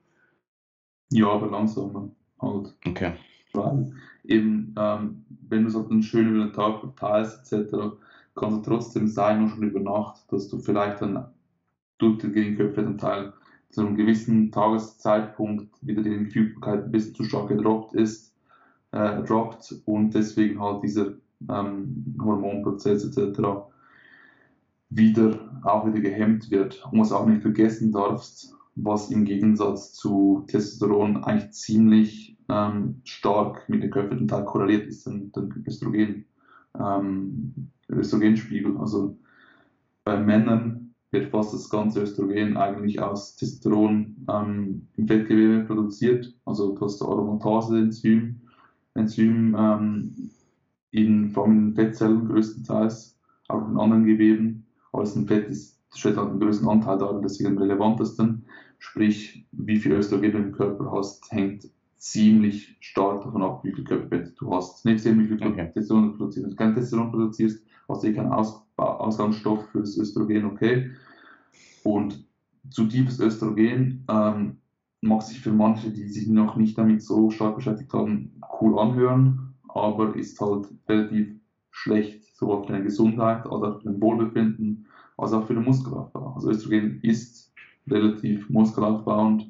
[1.10, 2.10] Ja, aber langsamer
[2.40, 2.74] halt.
[2.86, 3.12] Okay.
[3.52, 3.92] Weil
[4.24, 7.96] eben, ähm, wenn du so einen schönen über den Tag verteilst, etc.,
[8.34, 11.32] kann es trotzdem sein, nur schon über Nacht, dass du vielleicht dann
[11.98, 13.32] durch den Gegenköpfeanteil
[13.74, 18.32] zu einem gewissen Tageszeitpunkt wieder die Verfügbarkeit ein bisschen zu stark gedroppt ist,
[18.92, 21.14] äh, droppt und deswegen halt dieser
[21.48, 23.40] ähm, Hormonprozess etc.
[24.90, 26.86] wieder auch wieder gehemmt wird.
[26.90, 33.68] Und was auch nicht vergessen darfst, was im Gegensatz zu Testosteron eigentlich ziemlich ähm, stark
[33.68, 36.26] mit dem Körperanteil korreliert ist, dann, dann Östrogen,
[36.78, 38.76] ähm, Östrogenspiegel.
[38.78, 39.16] Also
[40.04, 40.83] bei Männern
[41.14, 46.34] wird fast das ganze Östrogen eigentlich aus Testosteron ähm, im Fettgewebe produziert.
[46.44, 48.40] Also du hast Aromatase-Enzym,
[48.94, 50.30] Enzym, ähm,
[50.90, 54.66] in, vor allem in Fettzellen größtenteils, auch in anderen Geweben.
[54.92, 58.44] Aber das Fett ist, stellt halt den größten Anteil dar und deswegen am relevantesten.
[58.78, 63.84] Sprich, wie viel Östrogen du im Körper hast, hängt ziemlich stark davon ab, wie viel
[63.84, 64.84] Körperfett du hast.
[64.84, 65.70] Nicht sehen, wie viel okay.
[65.72, 66.44] Testosteron du produzierst.
[66.44, 70.90] Wenn du kein Testosteron produzierst, hast du eh keinen Aus Ausgangsstoff für das Östrogen, okay.
[71.84, 72.26] Und
[72.70, 74.56] zu tiefes Östrogen ähm,
[75.02, 79.54] mag sich für manche, die sich noch nicht damit so stark beschäftigt haben, cool anhören,
[79.68, 81.34] aber ist halt relativ
[81.70, 84.86] schlecht, sowohl für deine Gesundheit als auch für dein Wohlbefinden,
[85.18, 86.32] als auch für den Muskelaufbau.
[86.34, 87.52] Also Östrogen ist
[87.86, 89.46] relativ muskelaufbauend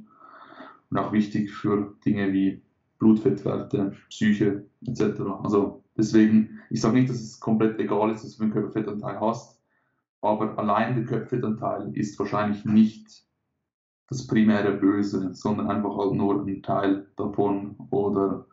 [0.91, 2.63] und auch wichtig für Dinge wie
[2.99, 5.21] Blutfettwerte, Psyche etc.
[5.43, 9.54] Also deswegen, ich sage nicht, dass es komplett egal ist, dass du einen Körperfettanteil hast,
[10.25, 13.25] aber allein der Köpfetanteil ist wahrscheinlich nicht
[14.09, 18.47] das primäre Böse, sondern einfach halt nur ein Teil davon oder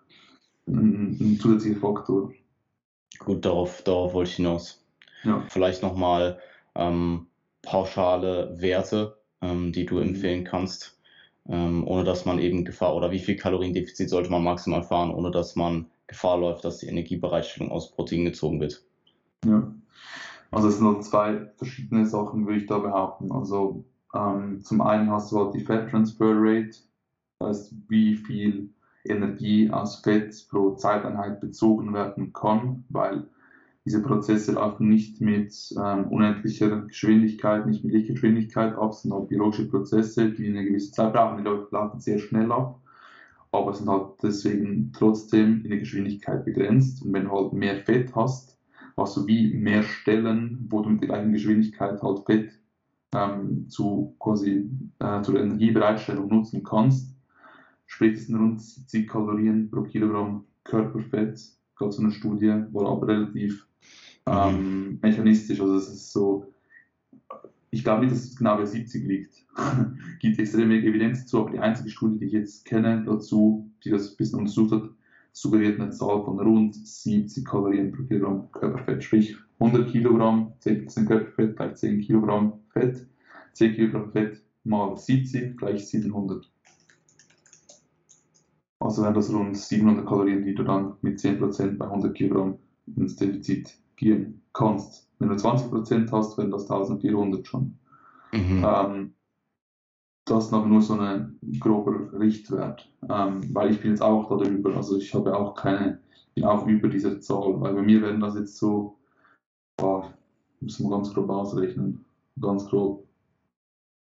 [0.67, 2.31] ein, ein zusätzlicher Faktor.
[3.19, 4.83] Gut, darauf, darauf wollte ich hinaus.
[5.23, 5.45] Ja.
[5.49, 6.39] Vielleicht nochmal
[6.75, 7.27] ähm,
[7.61, 10.09] pauschale Werte, ähm, die du mhm.
[10.09, 10.99] empfehlen kannst,
[11.47, 15.31] ähm, ohne dass man eben Gefahr oder wie viel Kaloriendefizit sollte man maximal fahren, ohne
[15.31, 18.83] dass man Gefahr läuft, dass die Energiebereitstellung aus Protein gezogen wird.
[19.45, 19.73] Ja.
[20.51, 23.31] Also es sind noch zwei verschiedene Sachen, würde ich da behaupten.
[23.31, 26.77] Also ähm, zum einen hast du halt die Fat Transfer Rate,
[27.39, 28.69] das heißt, wie viel
[29.05, 33.27] Energie aus Fett pro Zeiteinheit bezogen werden kann, weil
[33.85, 40.31] diese Prozesse laufen nicht mit ähm, unendlicher Geschwindigkeit, nicht mit Lichtgeschwindigkeit ab, sondern biologische Prozesse,
[40.31, 41.43] die eine gewisse Zeit brauchen.
[41.43, 42.79] Die laufen sehr schnell ab,
[43.51, 47.03] aber sind halt deswegen trotzdem in der Geschwindigkeit begrenzt.
[47.03, 48.50] Und wenn du halt mehr Fett hast,
[48.97, 52.51] hast du wie mehr Stellen, wo du mit der gleichen Geschwindigkeit halt Fett
[53.13, 54.69] ähm, zu quasi
[54.99, 57.15] äh, zur Energiebereitstellung nutzen kannst.
[57.85, 61.41] Sprich, es sind rund 70 Kalorien pro Kilogramm Körperfett.
[61.75, 63.67] Gerade so eine Studie war aber relativ
[64.27, 65.59] ähm, mechanistisch.
[65.59, 66.53] Also es ist so,
[67.71, 69.45] ich glaube nicht, dass es genau bei 70 liegt.
[70.19, 73.89] Gibt extrem wenig Evidenz dazu, aber die einzige Studie, die ich jetzt kenne dazu, die
[73.89, 74.89] das ein bisschen untersucht hat,
[75.33, 79.03] suggeriert eine Zahl von rund 70 Kalorien pro Kilogramm Körperfett.
[79.03, 83.07] Sprich 100 Kilogramm, 10% Körperfett gleich 10 Kilogramm Fett.
[83.53, 86.49] 10 Kilogramm Fett mal 70 gleich 700.
[88.79, 92.57] Also wären das rund 700 Kalorien, die du dann mit 10% bei 100 Kilogramm
[92.95, 95.07] ins Defizit gehen kannst.
[95.19, 97.77] Wenn du 20% hast, wären das 1400 schon.
[98.33, 98.65] Mhm.
[98.65, 99.13] Ähm,
[100.41, 104.75] das ist aber nur so ein grober Richtwert, ähm, weil ich bin jetzt auch darüber,
[104.75, 105.99] also ich habe auch keine,
[106.33, 108.97] bin auch über dieser Zahl, weil bei mir werden das jetzt so,
[109.79, 110.03] oh,
[110.59, 112.03] müssen wir ganz grob ausrechnen,
[112.39, 113.07] ganz grob,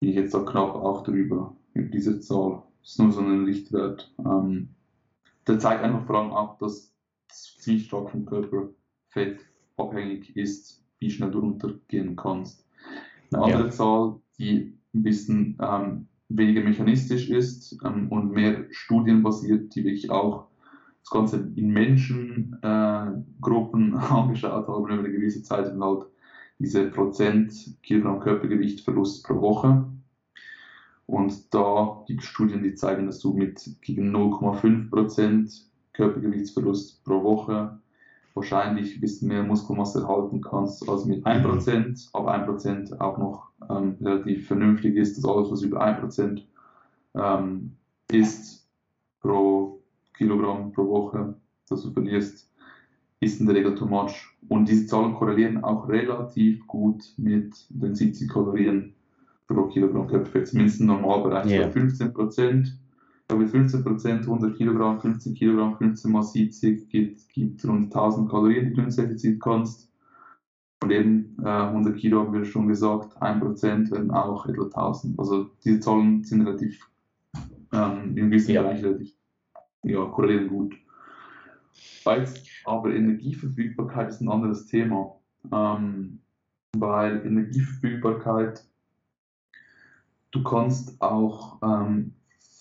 [0.01, 2.63] bin ich jetzt da knapp auch drüber, über dieser Zahl.
[2.81, 4.13] Das ist nur so ein Richtwert.
[4.19, 4.71] Ähm,
[5.47, 6.93] der zeigt einfach vor allem auch, dass
[7.31, 9.41] es ziemlich stark vom Körperfett
[9.77, 12.67] abhängig ist, wie schnell du runtergehen kannst.
[13.33, 13.71] Eine andere ja.
[13.71, 20.49] Zahl, die ein bisschen ähm, weniger mechanistisch ist ähm, und mehr studienbasiert, die wirklich auch
[21.01, 26.07] das Ganze in Menschengruppen äh, angeschaut haben über eine gewisse Zeit und halt
[26.59, 29.87] diese Prozent Kilogramm Körpergewicht Verlust pro Woche.
[31.07, 37.23] Und da gibt es Studien, die zeigen, dass du mit gegen 0,5 Prozent Körpergewichtsverlust pro
[37.23, 37.79] Woche
[38.37, 43.97] wahrscheinlich ein bisschen mehr Muskelmasse erhalten kannst als mit 1%, aber 1% auch noch ähm,
[44.01, 46.43] relativ vernünftig ist, dass alles, was über 1%
[47.15, 47.77] ähm,
[48.13, 48.69] ist
[49.21, 49.83] pro
[50.17, 51.35] Kilogramm pro Woche,
[51.69, 52.51] das du verlierst,
[53.21, 54.37] ist in der Regel too much.
[54.49, 58.95] Und diese Zahlen korrelieren auch relativ gut mit den 70 Kalorien
[59.49, 61.67] pro Kilogramm Körperfett, zumindest im Normalbereich yeah.
[61.67, 62.13] bei 15
[63.35, 68.69] mit 15 Prozent 100 Kilogramm, 15 Kilogramm, 15 mal 70 gibt, gibt rund 1000 Kalorien,
[68.69, 69.91] die du ins Defizit kannst.
[70.83, 75.19] Und eben äh, 100 Kilo haben wir schon gesagt, 1 Prozent werden auch etwa 1000.
[75.19, 76.89] Also diese Zahlen sind relativ
[77.73, 78.63] ähm, im gewissen ja.
[78.63, 79.13] Bereich relativ
[79.83, 80.75] ja, korrelieren gut.
[82.05, 85.17] Jetzt aber Energieverfügbarkeit ist ein anderes Thema,
[85.53, 86.21] ähm,
[86.77, 88.65] weil Energieverfügbarkeit,
[90.31, 92.16] du kannst auch ähm,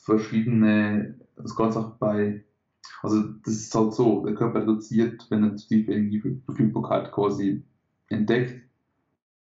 [0.06, 2.44] verschiedene, das Ganze auch bei,
[3.02, 7.64] also das ist halt so, der Körper reduziert, wenn er zu tiefe Energieverfügbarkeit quasi
[8.10, 8.62] entdeckt,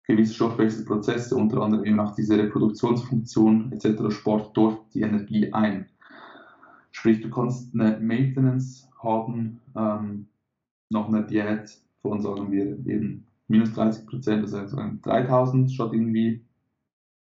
[0.04, 4.14] gewisse Stoffwechselprozesse, unter anderem eben auch diese Reproduktionsfunktion etc.
[4.14, 5.88] Sport dort die Energie ein.
[6.92, 10.28] Sprich, du kannst eine Maintenance haben ähm,
[10.90, 16.42] nach einer Diät von, sagen wir, eben minus 30 Prozent, also 3000 statt irgendwie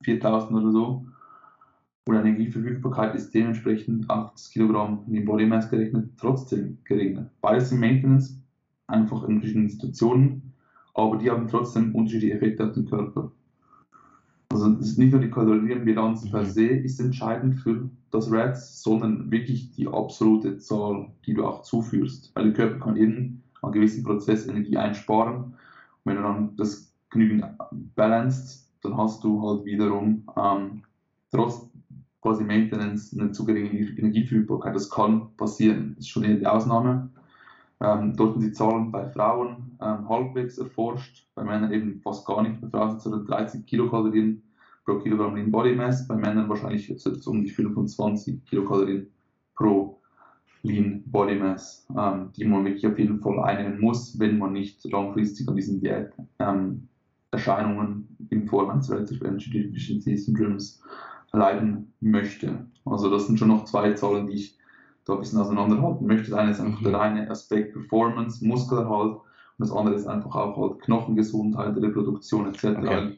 [0.03, 1.05] 4000 oder so.
[2.07, 7.31] Und eine Energieverfügbarkeit ist dementsprechend 8 Kilogramm in Body Mass gerechnet trotzdem geringer.
[7.41, 8.39] Beides sind Maintenance,
[8.85, 10.53] einfach in verschiedenen Situationen,
[10.93, 13.31] aber die haben trotzdem unterschiedliche Effekte auf den Körper.
[14.49, 16.29] Also das ist nicht nur die Kalorienbilanz mhm.
[16.29, 21.63] per se ist entscheidend für das RATS, sondern wirklich die absolute Zahl, die du auch
[21.63, 22.31] zuführst.
[22.35, 25.37] Weil der Körper kann in einem gewissen Prozess Energie einsparen.
[25.37, 25.55] Und
[26.05, 27.45] wenn du dann das genügend
[27.95, 30.83] balanced, dann hast du halt wiederum ähm,
[31.31, 31.67] trotz
[32.25, 34.73] quasi Maintenance eine zu geringe Energieverfügbarkeit.
[34.73, 37.07] Das kann passieren, das ist schon eher die Ausnahme.
[37.81, 42.41] Ähm, dort sind die Zahlen bei Frauen ähm, halbwegs erforscht, bei Männern eben fast gar
[42.41, 42.59] nicht.
[42.61, 44.41] Bei Frauen sind es 30 Kilokalorien
[44.85, 49.05] pro Kilogramm Lean Body Mass, bei Männern wahrscheinlich jetzt um die 25 Kilokalorien
[49.55, 50.01] pro
[50.63, 54.83] Lean Body Mass, ähm, die man wirklich auf jeden Fall einnehmen muss, wenn man nicht
[54.85, 56.87] langfristig an diesen Diät ähm,
[58.31, 60.81] in Form eines Relative Energy Deficiency Syndromes
[61.35, 62.65] leiden möchte.
[62.85, 64.57] Also das sind schon noch zwei Zahlen, die ich
[65.05, 66.31] da ein bisschen auseinanderhalten möchte.
[66.31, 66.85] Das eine ist einfach mhm.
[66.85, 69.21] der eine Aspekt Performance, Muskelerhalt und
[69.57, 72.65] das andere ist einfach auch halt Knochengesundheit, Reproduktion etc.
[72.65, 73.17] Okay.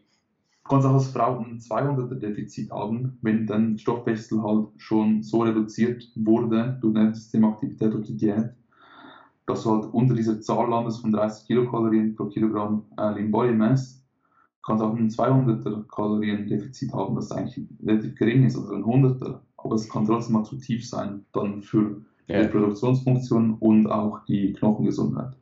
[0.63, 5.43] Du kannst auch als Frau ein 200er Defizit haben, wenn dein Stoffwechsel halt schon so
[5.43, 8.49] reduziert wurde durch eine Systemaktivität oder die Diät,
[9.45, 13.53] dass du halt unter dieser Zahl landest von 30 Kilokalorien pro Kilogramm äh, Lean Body
[13.53, 13.96] Mass
[14.67, 19.75] kannst auch ein 200er Kaloriendefizit haben, das eigentlich relativ gering ist, also ein 100er, aber
[19.75, 22.39] es kann trotzdem mal zu tief sein, dann für ja.
[22.39, 25.33] Reproduktionsfunktion und auch die Knochengesundheit.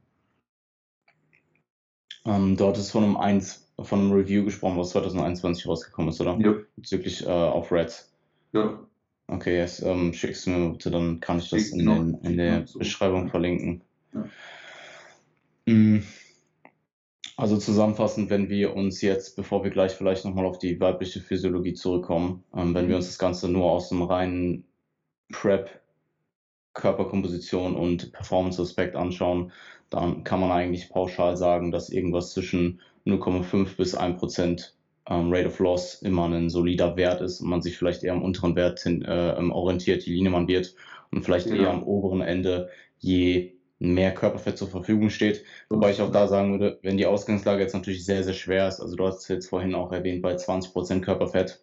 [2.26, 6.38] Ähm, dort ist von einem, 1, von einem Review gesprochen, was 2021 rausgekommen ist, oder?
[6.40, 6.54] Ja.
[6.76, 8.14] Bezüglich äh, auf Reds.
[8.54, 8.80] Ja.
[9.28, 12.66] Okay, jetzt ähm, schickst du mir bitte, dann kann ich das in, den, in der
[12.78, 13.82] Beschreibung verlinken.
[14.14, 15.74] Ja.
[15.74, 16.04] Mm.
[17.38, 21.74] Also zusammenfassend, wenn wir uns jetzt, bevor wir gleich vielleicht nochmal auf die weibliche Physiologie
[21.74, 24.64] zurückkommen, ähm, wenn wir uns das Ganze nur aus dem reinen
[25.32, 25.82] Prep,
[26.74, 29.52] Körperkomposition und Performance-Aspekt anschauen,
[29.90, 34.76] dann kann man eigentlich pauschal sagen, dass irgendwas zwischen 0,5 bis 1 Prozent
[35.10, 38.24] ähm, Rate of Loss immer ein solider Wert ist und man sich vielleicht eher am
[38.24, 40.76] unteren Wert hin, äh, orientiert, je leaner man wird
[41.12, 41.56] und vielleicht ja.
[41.56, 42.70] eher am oberen Ende,
[43.00, 45.44] je mehr Körperfett zur Verfügung steht.
[45.70, 48.80] Wobei ich auch da sagen würde, wenn die Ausgangslage jetzt natürlich sehr, sehr schwer ist,
[48.80, 51.62] also du hast es jetzt vorhin auch erwähnt, bei 20% Körperfett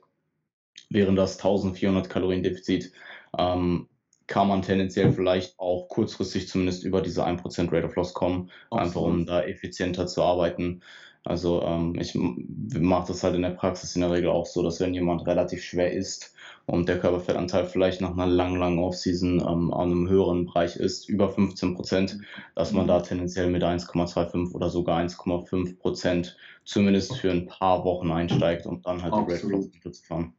[0.90, 2.92] wären das 1400 Kalorien Defizit,
[3.38, 3.88] ähm,
[4.26, 8.86] kann man tendenziell vielleicht auch kurzfristig zumindest über diese 1% Rate of Loss kommen, Absolut.
[8.86, 10.82] einfach um da effizienter zu arbeiten.
[11.24, 14.80] Also ähm, ich mache das halt in der Praxis in der Regel auch so, dass
[14.80, 16.34] wenn jemand relativ schwer ist
[16.66, 21.08] und der Körperfettanteil vielleicht nach einer langen, langen Offseason ähm, an einem höheren Bereich ist,
[21.08, 22.18] über 15 Prozent,
[22.54, 28.10] dass man da tendenziell mit 1,25 oder sogar 1,5 Prozent zumindest für ein paar Wochen
[28.10, 29.74] einsteigt und dann halt Absolut.
[29.74, 30.32] die Red zu fahren.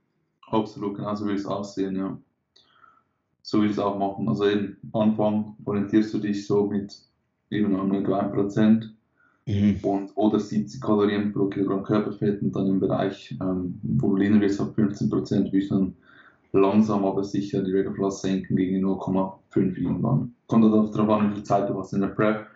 [0.48, 2.18] Absolut, genau so will ich es auch sehen, ja.
[3.42, 4.30] So will ich es auch machen.
[4.30, 6.98] Also am Anfang orientierst du dich so mit
[7.50, 8.94] eben nur 1 Prozent
[9.46, 9.80] Mhm.
[9.82, 14.40] Und, oder 70 Kalorien pro Kilogramm Körperfett und dann im Bereich, ähm, wo du leaner
[14.40, 15.96] wirst, auf 15 Prozent, will ich dann
[16.54, 20.34] langsam aber sicher die Rate of Loss senken gegen 0,5 irgendwann.
[20.48, 22.48] Kommt halt darauf an, wie viel Zeit du hast in der Prep.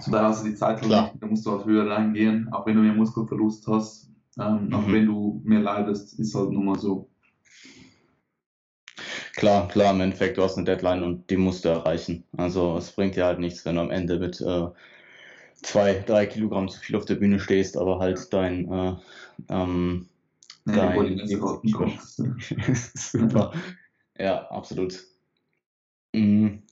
[0.00, 2.82] So da hast du die Zeit, da musst du halt höher reingehen, auch wenn du
[2.82, 4.74] mehr Muskelverlust hast, ähm, mhm.
[4.74, 7.08] auch wenn du mehr leidest, ist halt nun mal so.
[9.36, 12.24] Klar, klar, im Endeffekt, du hast eine Deadline und die musst du erreichen.
[12.36, 14.68] Also es bringt dir halt nichts, wenn du am Ende mit äh,
[15.54, 18.94] zwei, drei Kilogramm zu viel auf der Bühne stehst, aber halt dein, äh,
[19.48, 20.08] ähm,
[20.64, 21.98] nee, dein
[22.94, 23.52] Super.
[24.18, 25.02] Ja, absolut.
[26.12, 26.62] Mhm.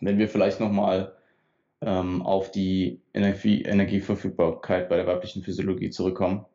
[0.00, 1.14] Wenn wir vielleicht nochmal
[1.80, 6.46] ähm, auf die Energie, Energieverfügbarkeit bei der weiblichen Physiologie zurückkommen,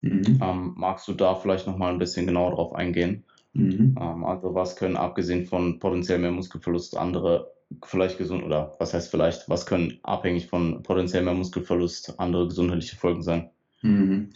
[0.00, 0.38] mhm.
[0.42, 3.24] ähm, magst du da vielleicht nochmal ein bisschen genauer drauf eingehen?
[3.52, 3.96] Mhm.
[4.00, 7.52] Ähm, also was können abgesehen von potenziell mehr Muskelverlust andere
[7.84, 12.96] vielleicht gesund oder was heißt vielleicht, was können abhängig von potenziell mehr Muskelverlust andere gesundheitliche
[12.96, 13.50] Folgen sein?
[13.82, 14.30] Mhm.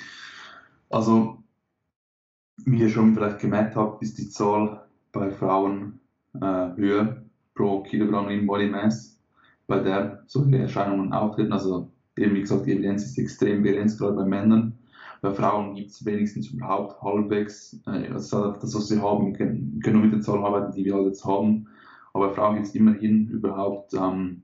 [0.91, 1.43] Also,
[2.65, 6.01] wie ihr schon vielleicht gemerkt habt, ist die Zahl bei Frauen
[6.35, 7.23] äh, höher
[7.55, 9.21] pro Kilogramm in Body Mass,
[9.67, 11.53] bei der solche Erscheinungen auftreten.
[11.53, 14.79] Also, eben wie gesagt, die Evidenz ist extrem begrenzt, gerade bei Männern.
[15.21, 19.97] Bei Frauen gibt es wenigstens überhaupt halbwegs, äh, also das, was sie haben, können, können
[19.97, 21.67] nur mit den Zahlen arbeiten, die wir halt jetzt haben
[22.15, 24.43] aber bei Frauen gibt es immerhin überhaupt ähm,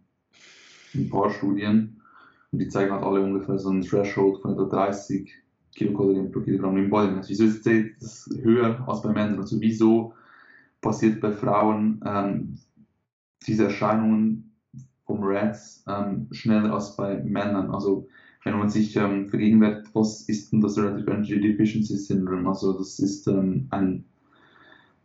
[0.92, 2.02] ein paar Studien
[2.50, 5.32] und die zeigen halt alle ungefähr so einen Threshold von etwa 30
[5.74, 7.28] Kilokalorien pro Kilogramm im Body Mass.
[7.28, 7.66] Wieso ist
[8.00, 9.38] das höher als bei Männern?
[9.38, 10.14] Also wieso
[10.80, 12.58] passiert bei Frauen ähm,
[13.46, 14.52] diese Erscheinungen
[15.06, 17.70] vom RADS ähm, schneller als bei Männern?
[17.70, 18.08] Also
[18.44, 22.48] wenn man sich ähm, vergegenwärtigt, was ist denn das Relative Energy Deficiency Syndrome?
[22.48, 24.04] Also das ist ähm, ein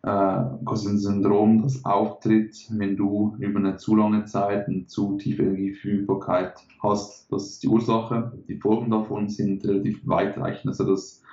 [0.06, 5.18] äh, quasi ein Syndrom, das auftritt, wenn du über eine zu lange Zeit eine zu
[5.18, 6.53] tiefe Energieverfügbarkeit
[6.84, 7.32] hast.
[7.32, 8.32] Das ist die Ursache.
[8.47, 10.68] Die Folgen davon sind relativ weitreichend.
[10.68, 11.24] Also das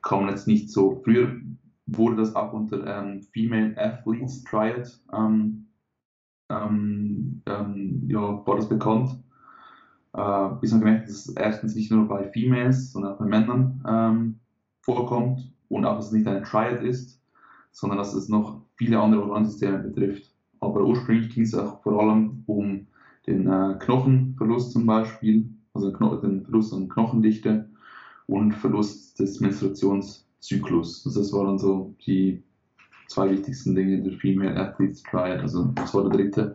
[0.00, 1.02] kann man jetzt nicht so.
[1.04, 1.30] Früher
[1.84, 5.66] wurde das auch unter ähm, Female Athletes Triad ähm,
[6.48, 9.10] ähm, ähm, ja, war das bekannt.
[10.14, 13.84] Äh, bis man gemerkt, dass es erstens nicht nur bei Females, sondern auch bei Männern
[13.86, 14.40] ähm,
[14.80, 17.21] vorkommt und auch, dass es nicht eine Triad ist
[17.72, 20.30] sondern dass es noch viele andere Organsysteme betrifft.
[20.60, 22.86] Aber ursprünglich ging es auch vor allem um
[23.26, 27.68] den äh, Knochenverlust zum Beispiel, also den Verlust an Knochendichte
[28.26, 31.04] und Verlust des Menstruationszyklus.
[31.06, 32.42] Also das waren so die
[33.08, 35.40] zwei wichtigsten Dinge der Female Athletes Triad.
[35.40, 36.54] Also das war der dritte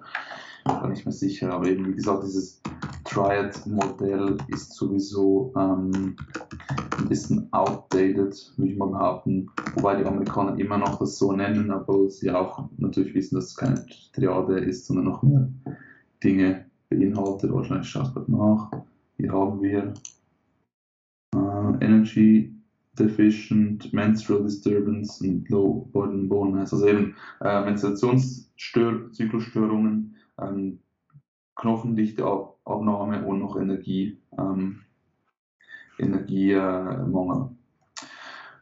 [0.68, 2.61] war nicht mehr sicher, aber eben wie gesagt, dieses
[3.05, 6.15] Triad-Modell ist sowieso ähm,
[6.98, 9.50] ein bisschen outdated, würde ich mal behaupten.
[9.76, 13.56] Wobei die Amerikaner immer noch das so nennen, aber sie auch natürlich wissen, dass es
[13.56, 15.50] keine Triade ist, sondern noch mehr
[16.24, 17.54] Dinge beinhaltet.
[17.54, 18.72] Wahrscheinlich schaut es nach.
[19.18, 19.93] Hier haben wir
[21.36, 22.58] äh, Energy
[22.98, 30.80] Deficient Menstrual Disturbance und Low Body Bone Mass, also eben äh, Menstruationszyklusstörungen ähm,
[31.56, 34.82] Knochendichteabnahme und noch Energie, ähm,
[35.98, 37.50] Energiemangel.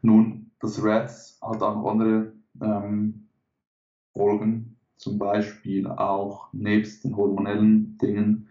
[0.02, 3.28] Nun, das RADS hat auch andere ähm,
[4.14, 4.78] Folgen.
[4.98, 8.48] zum Beispiel auch nebst den hormonellen Dingen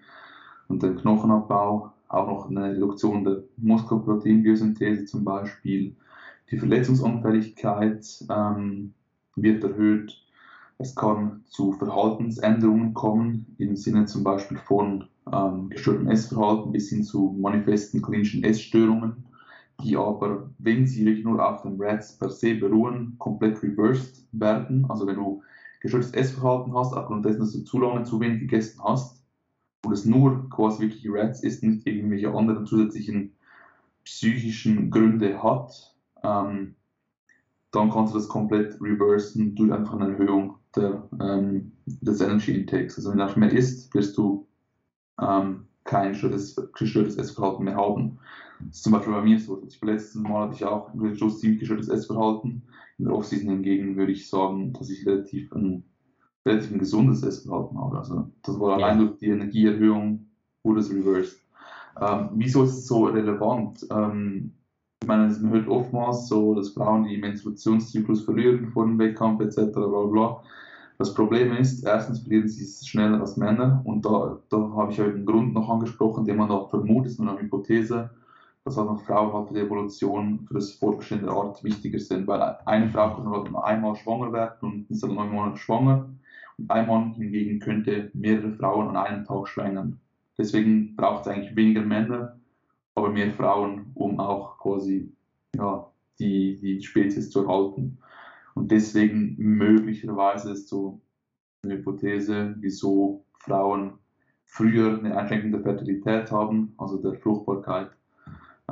[0.68, 5.96] und dem Knochenabbau auch noch eine Reduktion der Muskelproteinbiosynthese zum Beispiel.
[6.50, 8.94] Die Verletzungsanfälligkeit ähm,
[9.36, 10.23] wird erhöht.
[10.78, 17.04] Es kann zu Verhaltensänderungen kommen, im Sinne zum Beispiel von ähm, gestörtem Essverhalten bis hin
[17.04, 19.24] zu manifesten klinischen Essstörungen,
[19.82, 24.84] die aber, wenn sie wirklich nur auf dem RATS per se beruhen, komplett reversed werden.
[24.88, 25.42] Also wenn du
[25.80, 29.24] gestörtes Essverhalten hast, aufgrund dessen, dass du zu lange zu wenig gegessen hast,
[29.84, 33.34] und es nur quasi wirklich Rats ist, nicht irgendwelche anderen zusätzlichen
[34.04, 36.74] psychischen Gründe hat, ähm,
[37.70, 42.96] dann kannst du das komplett reversen durch einfach eine Erhöhung der, ähm, des Energy Intakes.
[42.96, 44.46] Also wenn du mehr isst, wirst du
[45.20, 48.18] ähm, kein gestörtes, Essverhalten mehr haben.
[48.60, 49.62] Das ist zum Beispiel bei mir so.
[49.66, 52.62] Ich letztes Mal hatte ich auch ein ziemlich gestörtes Essverhalten.
[52.98, 55.84] In der Offseason hingegen würde ich sagen, dass ich relativ ein
[56.46, 57.98] relativ ein gesundes Essverhalten habe.
[57.98, 60.26] Also das war allein durch die Energieerhöhung
[60.62, 61.40] wurde es reversed.
[62.00, 63.86] Ähm, wieso ist es so relevant?
[63.90, 64.52] Ähm,
[65.04, 69.72] ich meine, man hört oftmals so, dass Frauen die Menstruationszyklus verlieren vor dem Wettkampf etc.
[69.74, 70.42] Bla bla.
[70.96, 75.00] Das Problem ist, erstens verlieren sie es schneller als Männer und da, da habe ich
[75.02, 78.10] einen Grund noch angesprochen, den man da vermutet, ist nur eine Hypothese,
[78.64, 82.26] dass halt noch Frauen halt für die Evolution, für das Fortbestehen der Art wichtiger sind,
[82.26, 86.08] weil eine Frau kann halt einmal schwanger werden und ist dann neun Monate schwanger
[86.68, 90.00] ein Mann hingegen könnte mehrere Frauen an einem Tag schwängern.
[90.38, 92.38] Deswegen braucht es eigentlich weniger Männer,
[92.94, 95.12] aber mehr Frauen, um auch quasi
[95.56, 97.98] ja, die, die Spezies zu erhalten.
[98.54, 101.00] Und deswegen möglicherweise ist so
[101.62, 103.94] eine Hypothese, wieso Frauen
[104.44, 107.90] früher eine Einschränkung der Fertilität haben, also der Fruchtbarkeit,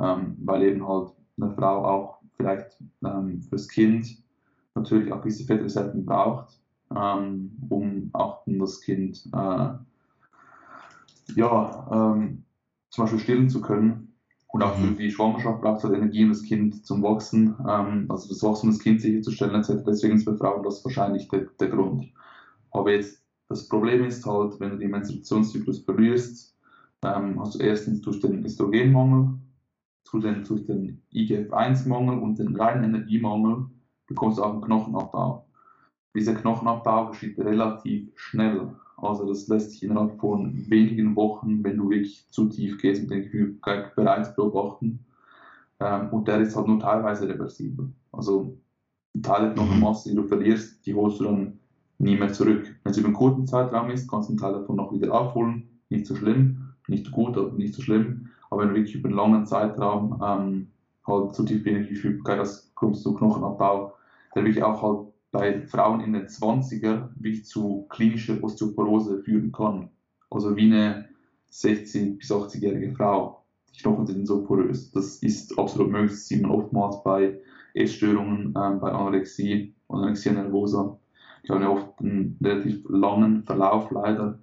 [0.01, 4.23] ähm, weil eben halt eine Frau auch vielleicht ähm, fürs Kind
[4.75, 6.63] natürlich auch gewisse Fettreserven braucht
[6.95, 9.69] ähm, um auch das Kind äh,
[11.35, 12.43] ja, ähm,
[12.89, 14.12] zum Beispiel stillen zu können.
[14.53, 14.97] Und auch für mhm.
[14.97, 18.69] die Schwangerschaft braucht es halt Energie, um das Kind zum Wachsen, ähm, also das Wachstum
[18.69, 19.83] des Kindes sicherzustellen etc.
[19.85, 22.05] Deswegen ist bei Frauen das wahrscheinlich der, der Grund.
[22.69, 26.55] Aber jetzt das Problem ist halt, wenn du den Menstruationszyklus verlierst,
[27.03, 29.39] ähm, hast du erstens durch den Östrogenmangel,
[30.11, 33.65] durch den IGF-1-Mangel und den reinen Energiemangel
[34.05, 35.47] bekommst du auch einen Knochenabbau.
[36.15, 38.75] Dieser Knochenabbau geschieht relativ schnell.
[38.97, 43.11] Also das lässt sich innerhalb von wenigen Wochen, wenn du wirklich zu tief gehst, mit
[43.11, 43.57] dem Gefühl
[43.95, 45.05] bereits beobachten.
[45.79, 47.91] Ähm, und der ist halt nur teilweise reversibel.
[48.11, 48.57] Also
[49.21, 51.59] Teile der Knochenmasse, die du verlierst, die holst du dann
[51.99, 52.75] nie mehr zurück.
[52.83, 55.69] Wenn es über einen kurzen Zeitraum ist, kannst du einen Teil davon noch wieder aufholen.
[55.89, 58.29] Nicht so schlimm, nicht gut, aber nicht so schlimm.
[58.49, 60.67] Aber wenn du wirklich über einen langen Zeitraum ähm,
[61.05, 63.93] halt zu tief wenig Gefühl hast, kommst du Knochenabbau,
[64.35, 69.89] der wirklich auch halt bei Frauen in den 20er wirklich zu klinischer Osteoporose führen kann.
[70.29, 71.09] Also wie eine
[71.51, 73.43] 60- bis 80-jährige Frau.
[73.75, 74.91] Die Knochen sind so porös.
[74.91, 76.11] Das ist absolut möglich.
[76.11, 77.39] Das sieht man oftmals bei
[77.73, 80.99] Essstörungen, ähm, bei Anorexie Anorexia nervosa.
[81.43, 84.37] Die haben ja oft einen relativ langen Verlauf leider.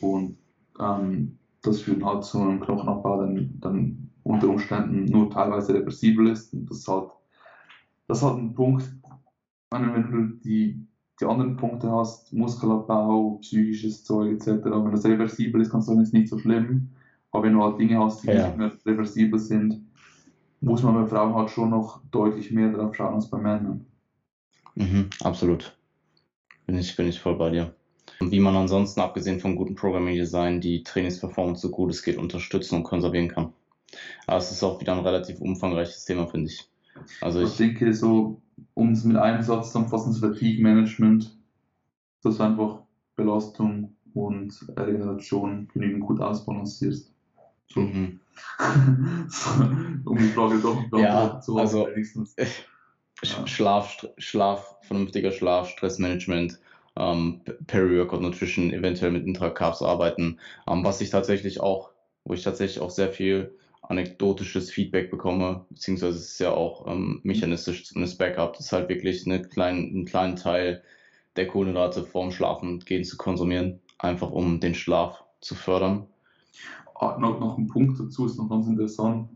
[0.00, 0.36] Und
[0.78, 6.54] ähm, das führt halt zu einem Knochenabbau, der dann unter Umständen nur teilweise reversibel ist.
[6.54, 7.10] Und das halt,
[8.06, 8.88] das ist halt ein Punkt,
[9.70, 10.86] wenn du die,
[11.20, 16.02] die anderen Punkte hast, Muskelabbau, psychisches Zeug etc., wenn das reversibel ist, kannst du sagen,
[16.02, 16.90] ist nicht so schlimm.
[17.30, 18.46] Aber wenn du halt Dinge hast, die ja.
[18.46, 19.84] nicht mehr reversibel sind,
[20.60, 23.86] muss man bei Frauen halt schon noch deutlich mehr drauf schauen als bei Männern.
[24.74, 25.76] Mhm, absolut.
[26.66, 27.74] Bin ich, bin ich voll bei dir.
[28.18, 32.18] Und wie man ansonsten, abgesehen vom guten Programming Design, die Trainingsperformance so gut es geht
[32.18, 33.52] unterstützen und konservieren kann.
[34.26, 36.68] Aber es ist auch wieder ein relativ umfangreiches Thema, finde ich.
[37.20, 38.42] Also ich, ich denke, so
[38.74, 41.36] um es mit einem Satz zusammenfassen, das Fatigue Management,
[42.22, 42.82] dass du einfach
[43.16, 47.12] Belastung und Regeneration genügend gut ausbalancierst.
[47.68, 47.80] So.
[47.80, 48.20] Mhm.
[50.04, 52.34] um die Frage doch ja, zu also, wenigstens.
[52.38, 53.46] Ja.
[53.46, 56.58] Schlaf, Schlaf, vernünftiger Schlaf, Stressmanagement,
[56.96, 60.38] ähm, Peri-Workout Nutrition, eventuell mit Intra-Carbs arbeiten.
[60.66, 61.90] Ähm, was ich tatsächlich auch,
[62.24, 63.54] wo ich tatsächlich auch sehr viel
[63.90, 68.88] anekdotisches Feedback bekomme, beziehungsweise es ist ja auch ähm, mechanistisch zumindest Backup, das ist halt
[68.88, 70.82] wirklich eine klein, einen kleinen Teil
[71.36, 76.06] der Kohlenhydrate vorm Schlafen gehen zu konsumieren, einfach um den Schlaf zu fördern.
[76.94, 79.28] Ah, noch, noch ein Punkt dazu ist noch ganz interessant,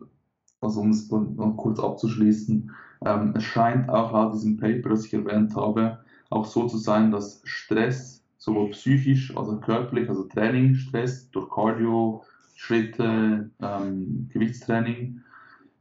[0.60, 2.70] also um es noch kurz abzuschließen.
[3.04, 5.98] Ähm, es scheint auch laut diesem Paper, das ich erwähnt habe,
[6.30, 11.50] auch so zu sein, dass Stress sowohl psychisch als auch körperlich, also Training, Stress durch
[11.50, 12.22] Cardio,
[12.54, 15.20] Schritte, ähm, Gewichtstraining,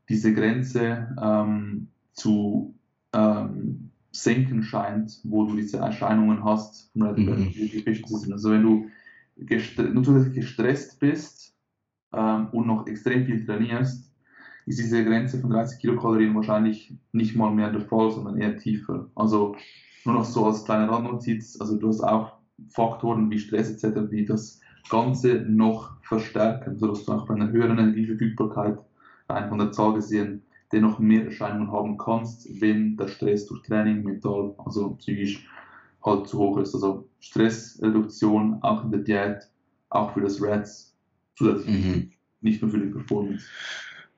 [0.10, 2.76] diese Grenze ähm, zu
[3.14, 8.34] ähm, senken scheint, wo du diese Erscheinungen hast vom Red mhm.
[8.34, 8.88] Also wenn du
[9.38, 11.56] gestre zusätzlich gestresst bist
[12.14, 14.12] ähm, und noch extrem viel trainierst,
[14.66, 19.10] ist diese Grenze von 30 Kilokalorien wahrscheinlich nicht mal mehr der Fall, sondern eher tiefer.
[19.16, 19.56] Also
[20.06, 22.38] nur noch so als kleine Randnotiz, also du hast auch
[22.70, 27.80] Faktoren wie Stress etc., die das Ganze noch verstärken, sodass du auch bei einer höheren
[27.80, 28.80] Energieverfügbarkeit
[29.30, 30.44] rein von der Zahl gesehen
[30.74, 35.48] dennoch mehr Erscheinungen haben kannst, wenn der Stress durch Training, mental, also psychisch
[36.04, 36.74] halt zu hoch ist.
[36.74, 39.50] Also Stressreduktion auch in der Diät,
[39.90, 40.98] auch für das RADS
[41.36, 42.12] zusätzlich, mhm.
[42.42, 43.46] nicht nur für die Performance.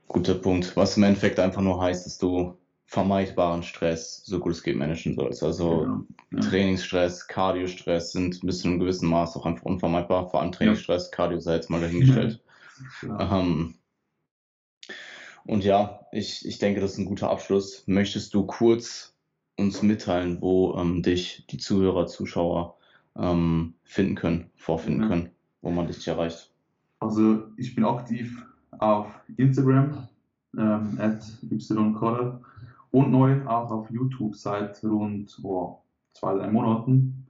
[0.08, 0.76] Guter Punkt.
[0.78, 5.16] Was im Endeffekt einfach nur heißt, dass du vermeidbaren Stress so gut es geht managen
[5.16, 5.44] sollst.
[5.44, 6.40] Also ja, ja.
[6.40, 10.30] Trainingsstress, Cardiostress sind bis zu einem gewissen Maß auch einfach unvermeidbar.
[10.30, 11.16] Vor allem Trainingsstress, ja.
[11.16, 12.42] Cardio sei jetzt mal dahingestellt.
[13.22, 13.76] Ähm,
[15.46, 17.84] und ja, ich, ich denke, das ist ein guter Abschluss.
[17.88, 19.16] Möchtest du kurz
[19.58, 22.78] uns mitteilen, wo ähm, dich die Zuhörer, Zuschauer
[23.18, 25.08] ähm, finden können, vorfinden ja.
[25.08, 25.30] können,
[25.62, 26.52] wo man dich erreicht?
[27.00, 28.44] Also ich bin aktiv
[28.80, 29.08] auf
[29.38, 30.10] Instagram,
[30.58, 32.42] ähm, at ycoller
[32.96, 35.82] und neu auch auf YouTube seit rund oh,
[36.14, 37.28] zwei, drei Monaten.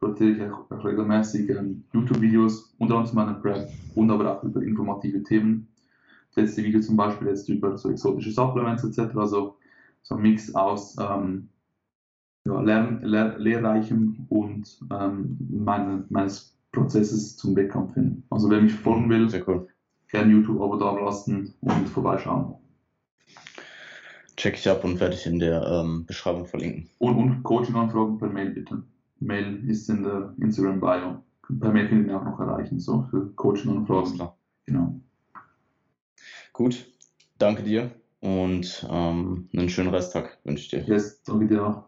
[0.00, 5.22] Dort ich auch regelmäßig ähm, YouTube-Videos, unter anderem meiner Prep und aber auch über informative
[5.24, 5.68] Themen
[6.38, 9.16] letzte Video zum Beispiel jetzt über so exotische Supplements etc.
[9.16, 9.56] Also
[10.02, 11.48] so ein Mix aus ähm,
[12.44, 18.22] ja, Lern, Lehr, lehrreichem und ähm, meine, meines Prozesses zum Wettkampf hin.
[18.30, 19.66] Also wer mich folgen will, cool.
[20.10, 22.57] gerne YouTube-Abo da lassen und vorbeischauen.
[24.38, 26.88] Check ich ab und werde ich in der ähm, Beschreibung verlinken.
[26.98, 28.84] Und, und Coaching-Anfragen per Mail bitte.
[29.18, 31.24] Mail ist in der Instagram-Bio.
[31.58, 34.30] Per Mail können wir auch noch erreichen, so für Coaching-Anfragen.
[34.64, 35.00] Genau.
[36.52, 36.86] Gut,
[37.38, 37.90] danke dir
[38.20, 40.84] und ähm, einen schönen Resttag wünsche ich dir.
[40.86, 41.87] Yes, danke dir auch.